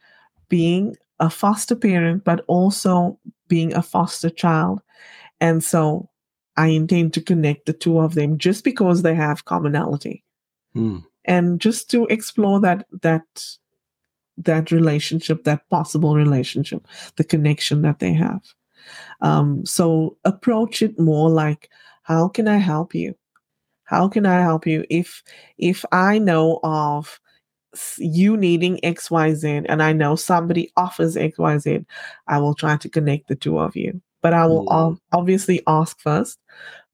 being 0.48 0.96
a 1.20 1.30
foster 1.30 1.76
parent, 1.76 2.24
but 2.24 2.44
also 2.48 3.18
being 3.48 3.72
a 3.74 3.82
foster 3.82 4.30
child. 4.30 4.80
And 5.40 5.62
so 5.62 6.08
I 6.56 6.68
intend 6.68 7.14
to 7.14 7.20
connect 7.20 7.66
the 7.66 7.72
two 7.72 8.00
of 8.00 8.14
them 8.14 8.38
just 8.38 8.64
because 8.64 9.02
they 9.02 9.14
have 9.14 9.44
commonality. 9.44 10.24
Mm. 10.74 11.04
And 11.24 11.60
just 11.60 11.90
to 11.90 12.06
explore 12.06 12.60
that 12.60 12.86
that 13.02 13.22
that 14.38 14.70
relationship, 14.70 15.44
that 15.44 15.68
possible 15.68 16.16
relationship, 16.16 16.86
the 17.16 17.24
connection 17.24 17.82
that 17.82 17.98
they 17.98 18.14
have. 18.14 18.42
Um, 19.20 19.66
so 19.66 20.16
approach 20.24 20.80
it 20.80 20.98
more 20.98 21.28
like, 21.28 21.68
how 22.02 22.28
can 22.28 22.48
I 22.48 22.56
help 22.56 22.94
you? 22.94 23.14
How 23.84 24.08
can 24.08 24.24
I 24.24 24.40
help 24.40 24.66
you? 24.66 24.84
If 24.88 25.22
if 25.58 25.84
I 25.92 26.18
know 26.18 26.60
of 26.62 27.20
you 27.98 28.36
needing 28.36 28.78
XYZ 28.82 29.66
and 29.68 29.82
I 29.82 29.92
know 29.92 30.16
somebody 30.16 30.72
offers 30.76 31.16
XYZ, 31.16 31.84
I 32.26 32.38
will 32.38 32.54
try 32.54 32.76
to 32.76 32.88
connect 32.88 33.28
the 33.28 33.36
two 33.36 33.58
of 33.58 33.76
you. 33.76 34.00
But 34.22 34.34
I 34.34 34.46
will 34.46 34.66
Mm. 34.66 34.98
obviously 35.12 35.62
ask 35.66 35.98
first, 36.00 36.38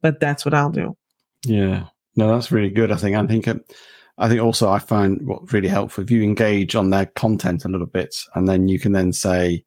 but 0.00 0.20
that's 0.20 0.44
what 0.44 0.54
I'll 0.54 0.70
do. 0.70 0.96
Yeah, 1.44 1.86
no, 2.14 2.28
that's 2.28 2.52
really 2.52 2.70
good. 2.70 2.92
I 2.92 2.96
think. 2.96 3.16
I 3.16 3.26
think. 3.26 3.48
um, 3.48 3.62
I 4.18 4.28
think 4.30 4.40
also 4.40 4.70
I 4.70 4.78
find 4.78 5.26
what 5.26 5.52
really 5.52 5.68
helpful 5.68 6.02
if 6.02 6.10
you 6.10 6.22
engage 6.22 6.74
on 6.74 6.88
their 6.88 7.04
content 7.04 7.64
a 7.66 7.68
little 7.68 7.86
bit, 7.86 8.16
and 8.34 8.48
then 8.48 8.66
you 8.66 8.78
can 8.78 8.92
then 8.92 9.12
say 9.12 9.62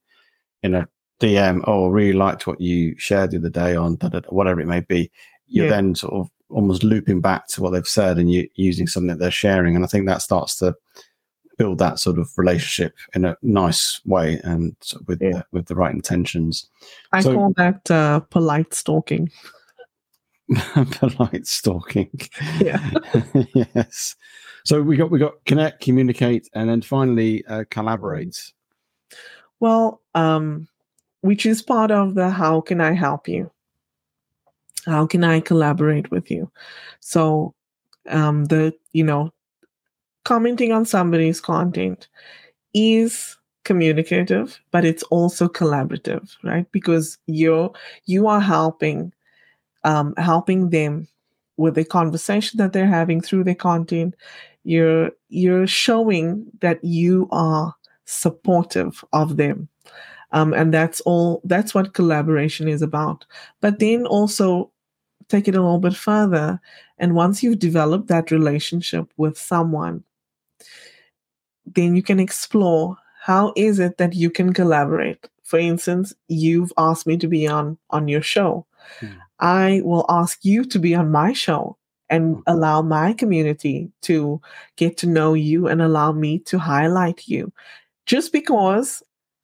in 0.63 0.73
a 0.73 0.87
DM, 1.19 1.61
"Oh, 1.67 1.85
I 1.85 1.89
really 1.89 2.13
liked 2.17 2.47
what 2.47 2.59
you 2.59 2.95
shared 2.97 3.31
the 3.31 3.37
other 3.37 3.49
day 3.49 3.75
on 3.75 3.97
da, 3.97 4.09
da, 4.09 4.21
da," 4.21 4.29
whatever 4.29 4.59
it 4.61 4.65
may 4.67 4.79
be." 4.79 5.11
You're 5.47 5.65
Yeah. 5.65 5.71
then 5.71 5.95
sort 5.95 6.13
of 6.13 6.29
almost 6.49 6.83
looping 6.83 7.21
back 7.21 7.47
to 7.49 7.61
what 7.61 7.71
they've 7.71 7.87
said 7.87 8.17
and 8.17 8.31
you 8.31 8.47
using 8.55 8.87
something 8.87 9.07
that 9.07 9.19
they're 9.19 9.31
sharing, 9.31 9.75
and 9.75 9.83
I 9.83 9.87
think 9.87 10.07
that 10.07 10.21
starts 10.21 10.57
to 10.59 10.75
build 11.57 11.77
that 11.79 11.99
sort 11.99 12.17
of 12.17 12.29
relationship 12.37 12.95
in 13.13 13.25
a 13.25 13.35
nice 13.41 13.99
way 14.05 14.39
and 14.45 14.75
with 15.07 15.21
Yeah. 15.21 15.31
the, 15.31 15.45
with 15.51 15.65
the 15.67 15.75
right 15.75 15.93
intentions. 15.93 16.69
I 17.11 17.21
So- 17.21 17.33
call 17.33 17.53
that 17.57 17.89
uh, 17.91 18.21
polite 18.21 18.73
stalking. 18.73 19.29
polite 20.91 21.45
stalking. 21.47 22.09
Yeah. 22.59 22.89
yes. 23.53 24.15
So 24.65 24.81
we 24.81 24.97
got 24.97 25.11
we 25.11 25.19
got 25.19 25.43
connect, 25.45 25.81
communicate, 25.81 26.49
and 26.53 26.69
then 26.69 26.81
finally 26.81 27.45
uh, 27.45 27.63
collaborate. 27.69 28.51
Well, 29.59 30.01
um, 30.15 30.67
which 31.21 31.45
is 31.45 31.61
part 31.61 31.91
of 31.91 32.15
the 32.15 32.29
how 32.29 32.61
can 32.61 32.81
I 32.81 32.93
help 32.93 33.27
you? 33.27 33.51
How 34.85 35.05
can 35.05 35.23
I 35.23 35.39
collaborate 35.39 36.11
with 36.11 36.31
you? 36.31 36.51
So, 36.99 37.53
um, 38.09 38.45
the 38.45 38.73
you 38.93 39.03
know, 39.03 39.31
commenting 40.25 40.71
on 40.71 40.85
somebody's 40.85 41.41
content 41.41 42.07
is 42.73 43.37
communicative, 43.65 44.59
but 44.71 44.85
it's 44.85 45.03
also 45.03 45.47
collaborative, 45.47 46.35
right? 46.43 46.71
Because 46.71 47.17
you're 47.27 47.71
you 48.05 48.27
are 48.27 48.41
helping, 48.41 49.13
um, 49.83 50.13
helping 50.17 50.69
them 50.69 51.07
with 51.57 51.75
the 51.75 51.85
conversation 51.85 52.57
that 52.57 52.73
they're 52.73 52.87
having 52.87 53.21
through 53.21 53.43
their 53.43 53.55
content. 53.55 54.15
You're 54.63 55.11
you're 55.29 55.67
showing 55.67 56.45
that 56.61 56.83
you 56.83 57.27
are 57.31 57.75
supportive 58.05 59.03
of 59.13 59.37
them. 59.37 59.69
Um, 60.31 60.53
and 60.53 60.73
that's 60.73 61.01
all, 61.01 61.41
that's 61.43 61.73
what 61.73 61.93
collaboration 61.93 62.67
is 62.67 62.81
about. 62.81 63.25
But 63.61 63.79
then 63.79 64.05
also 64.05 64.71
take 65.27 65.47
it 65.47 65.55
a 65.55 65.61
little 65.61 65.79
bit 65.79 65.95
further. 65.95 66.59
And 66.97 67.15
once 67.15 67.41
you've 67.43 67.59
developed 67.59 68.07
that 68.07 68.31
relationship 68.31 69.11
with 69.17 69.37
someone, 69.37 70.03
then 71.65 71.95
you 71.95 72.01
can 72.03 72.19
explore 72.19 72.97
how 73.21 73.53
is 73.55 73.79
it 73.79 73.97
that 73.97 74.15
you 74.15 74.29
can 74.29 74.53
collaborate. 74.53 75.27
For 75.43 75.59
instance, 75.59 76.13
you've 76.27 76.71
asked 76.77 77.07
me 77.07 77.17
to 77.17 77.27
be 77.27 77.47
on 77.47 77.77
on 77.89 78.07
your 78.07 78.21
show. 78.21 78.65
Hmm. 78.99 79.13
I 79.39 79.81
will 79.83 80.05
ask 80.09 80.43
you 80.45 80.63
to 80.65 80.79
be 80.79 80.95
on 80.95 81.11
my 81.11 81.33
show 81.33 81.77
and 82.09 82.35
Hmm. 82.37 82.41
allow 82.47 82.81
my 82.81 83.13
community 83.13 83.91
to 84.03 84.41
get 84.77 84.97
to 84.97 85.07
know 85.07 85.33
you 85.33 85.67
and 85.67 85.81
allow 85.81 86.11
me 86.11 86.39
to 86.39 86.57
highlight 86.59 87.27
you 87.27 87.51
just 88.05 88.31
because 88.33 89.03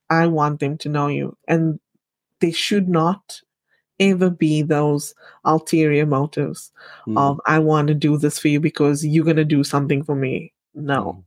I 0.09 0.27
want 0.27 0.59
them 0.59 0.77
to 0.79 0.89
know 0.89 1.07
you. 1.07 1.37
And 1.47 1.79
they 2.41 2.51
should 2.51 2.89
not 2.89 3.41
ever 3.99 4.29
be 4.29 4.61
those 4.61 5.15
ulterior 5.45 6.05
motives 6.05 6.71
Mm, 7.07 7.17
of 7.17 7.41
I 7.45 7.59
want 7.59 7.87
to 7.89 7.93
do 7.95 8.17
this 8.17 8.39
for 8.39 8.47
you 8.49 8.59
because 8.59 9.05
you're 9.05 9.25
going 9.25 9.37
to 9.37 9.45
do 9.45 9.63
something 9.63 10.03
for 10.03 10.15
me. 10.15 10.53
No. 10.73 11.25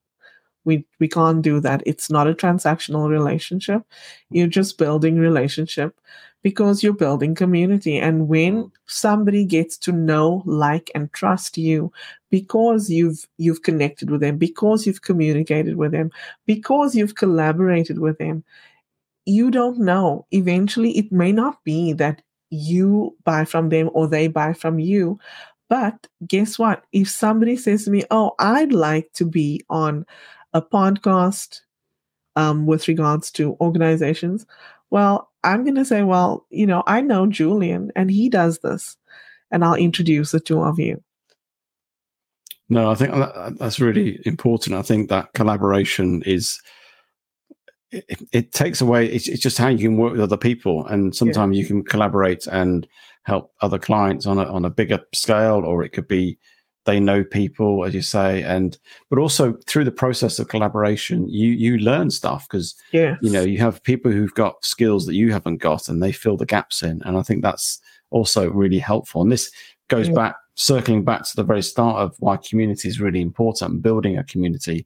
We 0.69 0.85
we 1.01 1.09
can't 1.09 1.43
do 1.43 1.61
that. 1.61 1.83
It's 1.87 2.11
not 2.11 2.29
a 2.29 2.35
transactional 2.35 3.09
relationship. 3.09 3.83
You're 4.31 4.55
just 4.61 4.79
building 4.79 5.19
relationship 5.19 5.99
because 6.43 6.83
you're 6.83 6.93
building 6.93 7.35
community. 7.35 7.99
And 7.99 8.29
when 8.29 8.71
somebody 8.87 9.45
gets 9.45 9.77
to 9.79 9.93
know, 9.93 10.43
like, 10.47 10.91
and 10.95 11.13
trust 11.13 11.59
you 11.59 11.91
because 12.31 12.91
you've 12.91 13.27
you've 13.39 13.63
connected 13.63 14.11
with 14.11 14.21
them, 14.21 14.39
because 14.39 14.87
you've 14.87 15.03
communicated 15.03 15.77
with 15.77 15.93
them, 15.93 16.11
because 16.47 16.95
you've 16.95 17.15
collaborated 17.17 17.99
with 17.99 18.19
them, 18.19 18.45
you 19.27 19.51
don't 19.51 19.79
know. 19.79 20.27
Eventually, 20.31 20.97
it 20.99 21.13
may 21.13 21.33
not 21.33 21.63
be 21.65 21.93
that 21.95 22.23
you 22.51 23.15
buy 23.25 23.45
from 23.45 23.69
them 23.69 23.91
or 23.93 24.07
they 24.07 24.29
buy 24.29 24.53
from 24.53 24.79
you. 24.79 25.19
But 25.69 26.07
guess 26.27 26.59
what? 26.59 26.85
If 26.93 27.11
somebody 27.11 27.57
says 27.57 27.85
to 27.85 27.91
me, 27.91 28.05
Oh, 28.11 28.33
I'd 28.39 28.73
like 28.73 29.13
to 29.15 29.27
be 29.27 29.63
on 29.69 30.07
a 30.53 30.63
podcast 30.63 31.61
um, 32.37 32.67
with 32.67 32.89
regards 32.89 33.31
to 33.33 33.57
organizations, 33.61 34.47
well, 34.91 35.31
I'm 35.45 35.65
going 35.65 35.77
to 35.77 35.85
say, 35.85 36.03
Well, 36.03 36.47
you 36.51 36.67
know, 36.67 36.83
I 36.87 37.01
know 37.01 37.27
Julian 37.27 37.93
and 37.97 38.11
he 38.11 38.29
does 38.29 38.59
this, 38.61 38.97
and 39.51 39.65
I'll 39.65 39.75
introduce 39.75 40.33
the 40.33 40.41
two 40.41 40.63
of 40.63 40.79
you. 40.79 41.03
No, 42.69 42.91
I 42.91 42.95
think 42.95 43.15
that's 43.59 43.81
really 43.81 44.21
important. 44.25 44.77
I 44.77 44.83
think 44.83 45.09
that 45.09 45.33
collaboration 45.33 46.23
is 46.27 46.61
it, 47.91 48.23
it 48.33 48.53
takes 48.53 48.81
away. 48.81 49.07
It's, 49.07 49.29
it's 49.29 49.43
just 49.43 49.57
how 49.57 49.69
you 49.69 49.79
can 49.89 49.97
work 49.97 50.13
with 50.13 50.21
other 50.21 50.37
people, 50.37 50.87
and 50.87 51.15
sometimes 51.15 51.57
you 51.57 51.65
can 51.65 51.83
collaborate 51.83 52.47
and 52.47 52.87
help 53.23 53.53
other 53.63 53.79
clients 53.79 54.27
on 54.27 54.39
a 54.39 54.45
on 54.45 54.65
a 54.65 54.71
bigger 54.71 55.01
scale, 55.15 55.65
or 55.65 55.83
it 55.83 55.91
could 55.91 56.09
be 56.09 56.39
they 56.89 56.99
know 57.01 57.23
people, 57.23 57.85
as 57.87 57.93
you 57.95 58.03
say, 58.03 58.43
and 58.43 58.79
but 59.11 59.19
also 59.19 59.45
through 59.67 59.85
the 59.85 60.01
process 60.05 60.39
of 60.39 60.49
collaboration, 60.49 61.29
you 61.29 61.51
you 61.65 61.79
learn 61.91 62.11
stuff 62.11 62.47
because 62.49 62.75
Yeah. 62.93 63.17
you 63.23 63.31
know 63.31 63.43
you 63.53 63.59
have 63.59 63.83
people 63.83 64.11
who've 64.11 64.35
got 64.45 64.65
skills 64.65 65.05
that 65.07 65.15
you 65.21 65.31
haven't 65.33 65.59
got, 65.59 65.89
and 65.89 66.03
they 66.03 66.13
fill 66.13 66.37
the 66.39 66.47
gaps 66.57 66.83
in, 66.83 67.03
and 67.05 67.17
I 67.19 67.23
think 67.23 67.43
that's 67.43 67.81
also 68.11 68.51
really 68.63 68.79
helpful. 68.79 69.21
And 69.23 69.31
this 69.31 69.51
goes 69.89 70.09
Yeah. 70.09 70.15
back 70.21 70.35
circling 70.55 71.05
back 71.05 71.23
to 71.25 71.37
the 71.37 71.45
very 71.53 71.63
start 71.63 71.97
of 72.05 72.17
why 72.19 72.37
community 72.49 72.89
is 72.89 73.01
really 73.01 73.21
important 73.21 73.81
building 73.83 74.19
a 74.19 74.25
community 74.25 74.85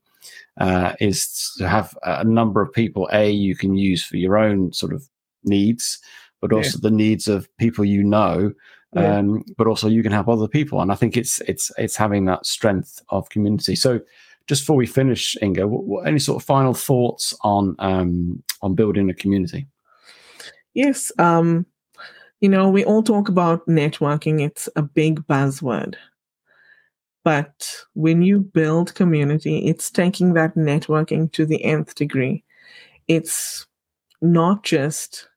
uh, 0.58 0.92
is 1.00 1.54
to 1.58 1.66
have 1.66 1.96
a 2.02 2.24
number 2.24 2.60
of 2.62 2.70
people 2.72 3.08
a 3.12 3.30
you 3.30 3.54
can 3.56 3.74
use 3.90 4.02
for 4.04 4.18
your 4.18 4.36
own 4.36 4.70
sort 4.72 4.92
of 4.92 5.00
needs 5.44 5.98
but 6.40 6.50
Yeah. 6.50 6.58
also 6.58 6.78
the 6.78 6.90
needs 7.04 7.26
of 7.26 7.48
people 7.56 7.84
you 7.86 8.02
know 8.04 8.52
Yeah. 8.94 9.18
um, 9.18 9.42
but 9.57 9.66
also 9.66 9.88
you 9.88 10.02
can 10.02 10.12
help 10.12 10.28
other 10.28 10.48
people 10.48 10.83
and 10.83 10.92
i 10.92 10.94
think 10.94 11.16
it's 11.16 11.40
it's 11.48 11.72
it's 11.78 11.96
having 11.96 12.26
that 12.26 12.44
strength 12.44 13.00
of 13.09 13.28
community 13.31 13.74
so 13.74 14.00
just 14.48 14.62
before 14.62 14.76
we 14.76 14.87
finish 14.87 15.35
Ingor 15.40 15.66
what, 15.66 15.85
what, 15.85 16.07
any 16.07 16.18
sort 16.18 16.42
of 16.42 16.46
final 16.46 16.74
thoughts 16.74 17.33
on 17.42 17.74
um, 17.78 18.42
on 18.61 18.74
building 18.74 19.09
a 19.09 19.14
community 19.14 19.66
Yes. 20.74 21.12
Um, 21.18 21.66
you 22.40 22.48
know, 22.48 22.68
we 22.68 22.85
all 22.85 23.02
talk 23.02 23.28
about 23.28 23.66
networking, 23.66 24.44
it's 24.44 24.68
a 24.74 24.83
big 24.83 25.20
buzzword. 25.26 25.94
But 27.25 27.85
when 27.94 28.23
you 28.23 28.40
build 28.40 28.94
community, 28.94 29.58
it's 29.66 29.90
taking 29.90 30.33
that 30.35 30.56
networking 30.56 31.31
to 31.33 31.46
the 31.46 31.62
nth 31.62 31.94
degree. 31.94 32.42
It's 33.06 33.66
not 34.21 34.64
just 34.64 35.29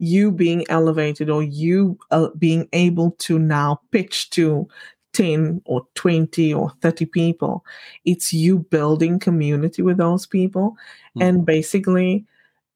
you 0.00 0.32
being 0.32 0.64
elevated 0.70 1.28
or 1.28 1.42
you 1.42 1.98
uh, 2.10 2.28
being 2.38 2.68
able 2.72 3.12
to 3.12 3.38
now 3.38 3.80
pitch 3.90 4.30
to 4.30 4.66
10 5.12 5.60
or 5.66 5.86
20 5.94 6.54
or 6.54 6.72
30 6.80 7.04
people. 7.04 7.64
It's 8.04 8.32
you 8.32 8.60
building 8.60 9.18
community 9.18 9.82
with 9.82 9.98
those 9.98 10.26
people. 10.26 10.76
Mhm. 11.16 11.22
And 11.22 11.46
basically, 11.46 12.24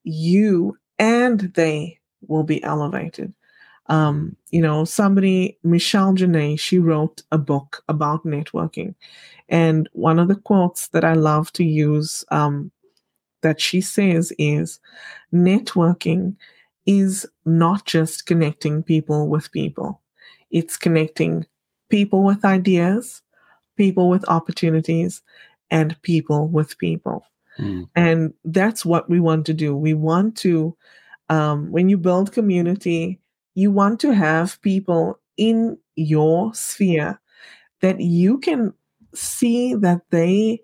you 0.05 0.77
and 0.99 1.41
they 1.55 1.99
will 2.29 2.45
be 2.45 2.63
elevated. 2.63 3.33
Um, 3.87 4.37
you 4.51 4.61
know, 4.61 4.85
somebody, 4.85 5.59
Michele 5.63 6.15
Jennae, 6.15 6.59
she 6.59 6.79
wrote 6.79 7.23
a 7.33 7.39
book 7.39 7.83
about 7.89 8.25
networking. 8.25 8.95
And 9.49 9.89
one 9.93 10.19
of 10.19 10.29
the 10.29 10.37
quotes 10.37 10.89
that 10.89 11.05
I 11.05 11.15
love 11.15 11.53
to 11.53 11.65
use 11.65 12.25
um, 12.31 12.71
that 13.43 13.61
she 13.61 13.81
says 13.81 14.33
is 14.39 14.81
networking 15.33 16.37
is 16.87 17.27
not 17.45 17.85
just 17.85 18.27
connecting 18.27 18.83
people 18.83 19.29
with 19.29 19.51
people, 19.53 20.01
it's 20.51 20.77
connecting 20.77 21.47
people 21.89 22.23
with 22.23 22.45
ideas, 22.45 23.23
people 23.77 24.09
with 24.09 24.29
opportunities, 24.29 25.23
and 25.71 26.01
people 26.03 26.49
with 26.49 26.79
people. 26.79 27.25
Mm. 27.59 27.89
And 27.95 28.35
that's 28.45 28.85
what 28.85 29.09
we 29.09 29.21
want 29.21 29.47
to 29.47 29.55
do. 29.55 29.77
We 29.77 29.95
want 29.95 30.37
to, 30.39 30.77
um, 31.29 31.71
when 31.71 31.89
you 31.89 31.99
build 31.99 32.33
community, 32.33 33.21
you 33.55 33.71
want 33.71 34.01
to 34.01 34.13
have 34.13 34.61
people 34.63 35.19
in 35.37 35.79
your 35.97 36.53
sphere 36.55 37.21
that 37.81 38.01
you 38.01 38.39
can 38.39 38.73
see 39.15 39.75
that 39.75 40.03
they 40.11 40.61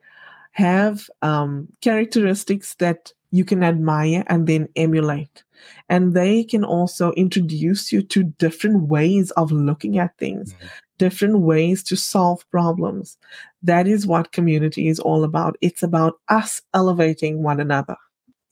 have 0.53 1.09
um, 1.23 1.68
characteristics 1.81 2.75
that 2.77 3.12
you 3.31 3.45
can 3.45 3.62
admire 3.62 4.24
and 4.26 4.47
then 4.47 4.68
emulate. 4.76 5.45
And 5.89 6.14
they 6.14 6.45
can 6.45 6.64
also 6.64 7.12
introduce 7.12 7.93
you 7.93 8.03
to 8.03 8.24
different 8.24 8.89
ways 8.89 9.31
of 9.33 9.53
looking 9.53 9.99
at 9.99 10.16
things, 10.18 10.53
Mhm. 10.53 10.68
different 10.99 11.39
ways 11.41 11.83
to 11.85 11.97
solve 11.97 12.49
problems. 12.51 13.18
That 13.62 13.87
is 13.87 14.07
what 14.07 14.33
community 14.33 14.89
is 14.89 14.99
all 14.99 15.22
about. 15.24 15.57
It's 15.61 15.83
about 15.83 16.14
us 16.28 16.62
elevating 16.74 17.43
one 17.43 17.61
another. 17.61 17.97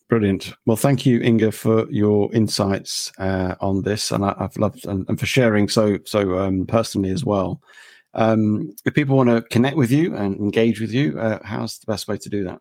Brilliant. 0.09 0.55
Well, 0.64 0.76
thank 0.76 1.05
you, 1.05 1.20
Ingor, 1.20 1.53
for 1.53 1.91
your 1.91 2.35
insights 2.35 3.12
uh, 3.18 3.57
on 3.61 3.83
this, 3.83 4.11
and 4.11 4.24
I, 4.24 4.35
I've 4.39 4.57
loved 4.57 4.87
and, 4.87 5.05
and 5.09 5.20
for 5.20 5.26
sharing 5.26 5.68
so 5.68 5.99
so 6.05 6.39
um, 6.39 6.66
personally 6.66 7.11
as 7.11 7.24
well. 7.24 7.61
Um, 8.14 8.74
if 8.87 8.95
people 8.95 9.16
want 9.16 9.29
to 9.29 9.43
connect 9.43 9.76
with 9.76 9.91
you 9.91 10.16
and 10.16 10.35
engage 10.37 10.81
with 10.81 10.93
you, 10.93 11.18
uh, 11.20 11.41
how's 11.45 11.79
the 11.79 11.87
best 11.87 12.09
way 12.09 12.16
to 12.16 12.29
do 12.31 12.43
that? 12.45 12.61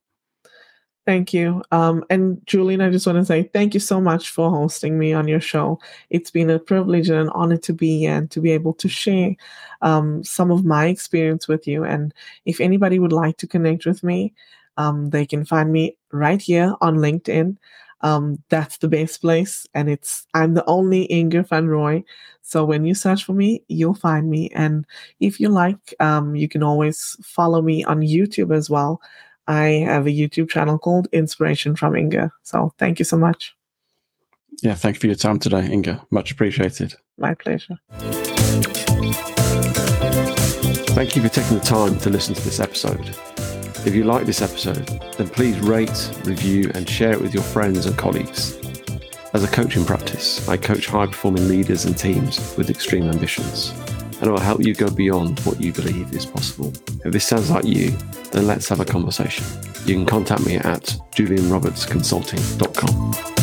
Thank 1.08 1.34
you. 1.34 1.64
Um, 1.72 2.04
and 2.10 2.46
Julian, 2.48 2.82
I 2.82 2.90
just 2.90 3.08
want 3.08 3.18
to 3.18 3.24
say 3.24 3.44
thank 3.54 3.74
you 3.74 3.80
so 3.80 4.02
much 4.02 4.30
for 4.30 4.50
hosting 4.52 5.00
me 5.00 5.14
on 5.14 5.26
your 5.26 5.40
show. 5.40 5.80
It's 6.10 6.30
been 6.30 6.50
a 6.50 6.60
privilege 6.60 7.08
and 7.08 7.18
an 7.18 7.30
honor 7.30 7.56
to 7.60 7.72
be 7.72 8.00
here 8.00 8.14
and 8.18 8.30
to 8.32 8.42
be 8.42 8.52
able 8.52 8.74
to 8.74 8.90
share 8.90 9.34
um, 9.82 10.22
some 10.26 10.52
of 10.52 10.66
my 10.66 10.88
experience 10.88 11.48
with 11.48 11.66
you. 11.66 11.86
And 11.86 12.14
if 12.44 12.60
anybody 12.60 13.00
would 13.00 13.14
like 13.14 13.38
to 13.38 13.48
connect 13.48 13.86
with 13.86 14.04
me, 14.04 14.34
um, 14.76 15.10
they 15.12 15.26
can 15.26 15.46
find 15.46 15.72
me 15.72 15.96
right 16.12 16.42
here 16.42 16.76
on 16.82 16.98
LinkedIn. 16.98 17.56
Um, 18.02 18.44
that's 18.50 18.78
the 18.80 18.90
best 18.90 19.22
place. 19.22 19.66
And 19.74 19.90
it's 19.90 20.28
I'm 20.34 20.56
the 20.56 20.66
only 20.66 21.08
Ingor 21.08 21.48
van 21.48 21.68
Rooi. 21.68 22.04
So 22.42 22.66
when 22.66 22.86
you 22.86 22.94
search 22.94 23.24
for 23.24 23.34
me, 23.34 23.64
you'll 23.70 23.96
find 23.96 24.30
me. 24.30 24.50
And 24.54 24.86
if 25.22 25.40
you 25.40 25.48
like, 25.48 25.96
um, 26.02 26.36
you 26.36 26.50
can 26.50 26.64
always 26.64 27.16
follow 27.24 27.62
me 27.62 27.86
on 27.86 28.02
YouTube 28.02 28.54
as 28.54 28.70
well. 28.70 29.02
I 29.48 29.84
have 29.86 30.08
a 30.08 30.12
YouTube 30.12 30.50
channel 30.50 30.78
called 30.78 31.08
Inspiration 31.12 31.76
from 31.76 31.94
Ingor. 31.94 32.32
So 32.44 32.74
thank 32.78 33.00
you 33.00 33.06
so 33.06 33.18
much. 33.18 33.56
Yeah, 34.62 34.74
thank 34.74 34.96
you 34.96 35.00
for 35.00 35.08
your 35.08 35.16
time 35.16 35.40
today, 35.40 35.62
Ingor. 35.62 36.02
Much 36.10 36.32
appreciated. 36.32 36.96
My 37.18 37.34
pleasure. 37.34 37.78
Thank 40.98 41.16
you 41.16 41.22
for 41.22 41.30
taking 41.30 41.60
the 41.60 41.64
time 41.64 41.98
to 42.00 42.10
listen 42.10 42.34
to 42.34 42.42
this 42.42 42.60
episode. 42.60 43.16
If 43.86 43.94
you 43.94 44.04
like 44.04 44.26
this 44.26 44.42
episode, 44.42 44.88
then 45.18 45.30
please 45.30 45.60
rate, 45.60 46.12
review, 46.26 46.72
and 46.74 46.90
share 46.90 47.12
it 47.12 47.22
with 47.22 47.34
your 47.34 47.44
friends 47.44 47.86
and 47.86 47.96
colleagues. 47.98 48.58
As 49.34 49.44
a 49.44 49.48
coaching 49.48 49.86
practice, 49.86 50.48
I 50.50 50.58
coach 50.58 50.88
high 50.88 51.06
performing 51.06 51.48
leaders 51.48 51.86
and 51.86 51.96
teams 51.96 52.58
with 52.58 52.72
extreme 52.72 53.10
ambitions, 53.10 53.72
and 54.20 54.30
it 54.30 54.32
will 54.32 54.40
help 54.40 54.64
you 54.64 54.74
go 54.74 54.90
beyond 54.90 55.40
what 55.42 55.62
you 55.62 55.72
believe 55.72 56.12
is 56.14 56.26
possible. 56.26 56.74
If 57.06 57.14
this 57.14 57.26
sounds 57.26 57.52
like 57.52 57.66
you, 57.66 57.92
then 58.32 58.48
let's 58.48 58.68
have 58.70 58.80
a 58.80 58.86
conversation. 58.86 59.46
You 59.86 59.94
can 59.96 60.06
contact 60.06 60.46
me 60.46 60.56
at 60.56 60.96
julianrobertsconsulting.com. 61.16 63.37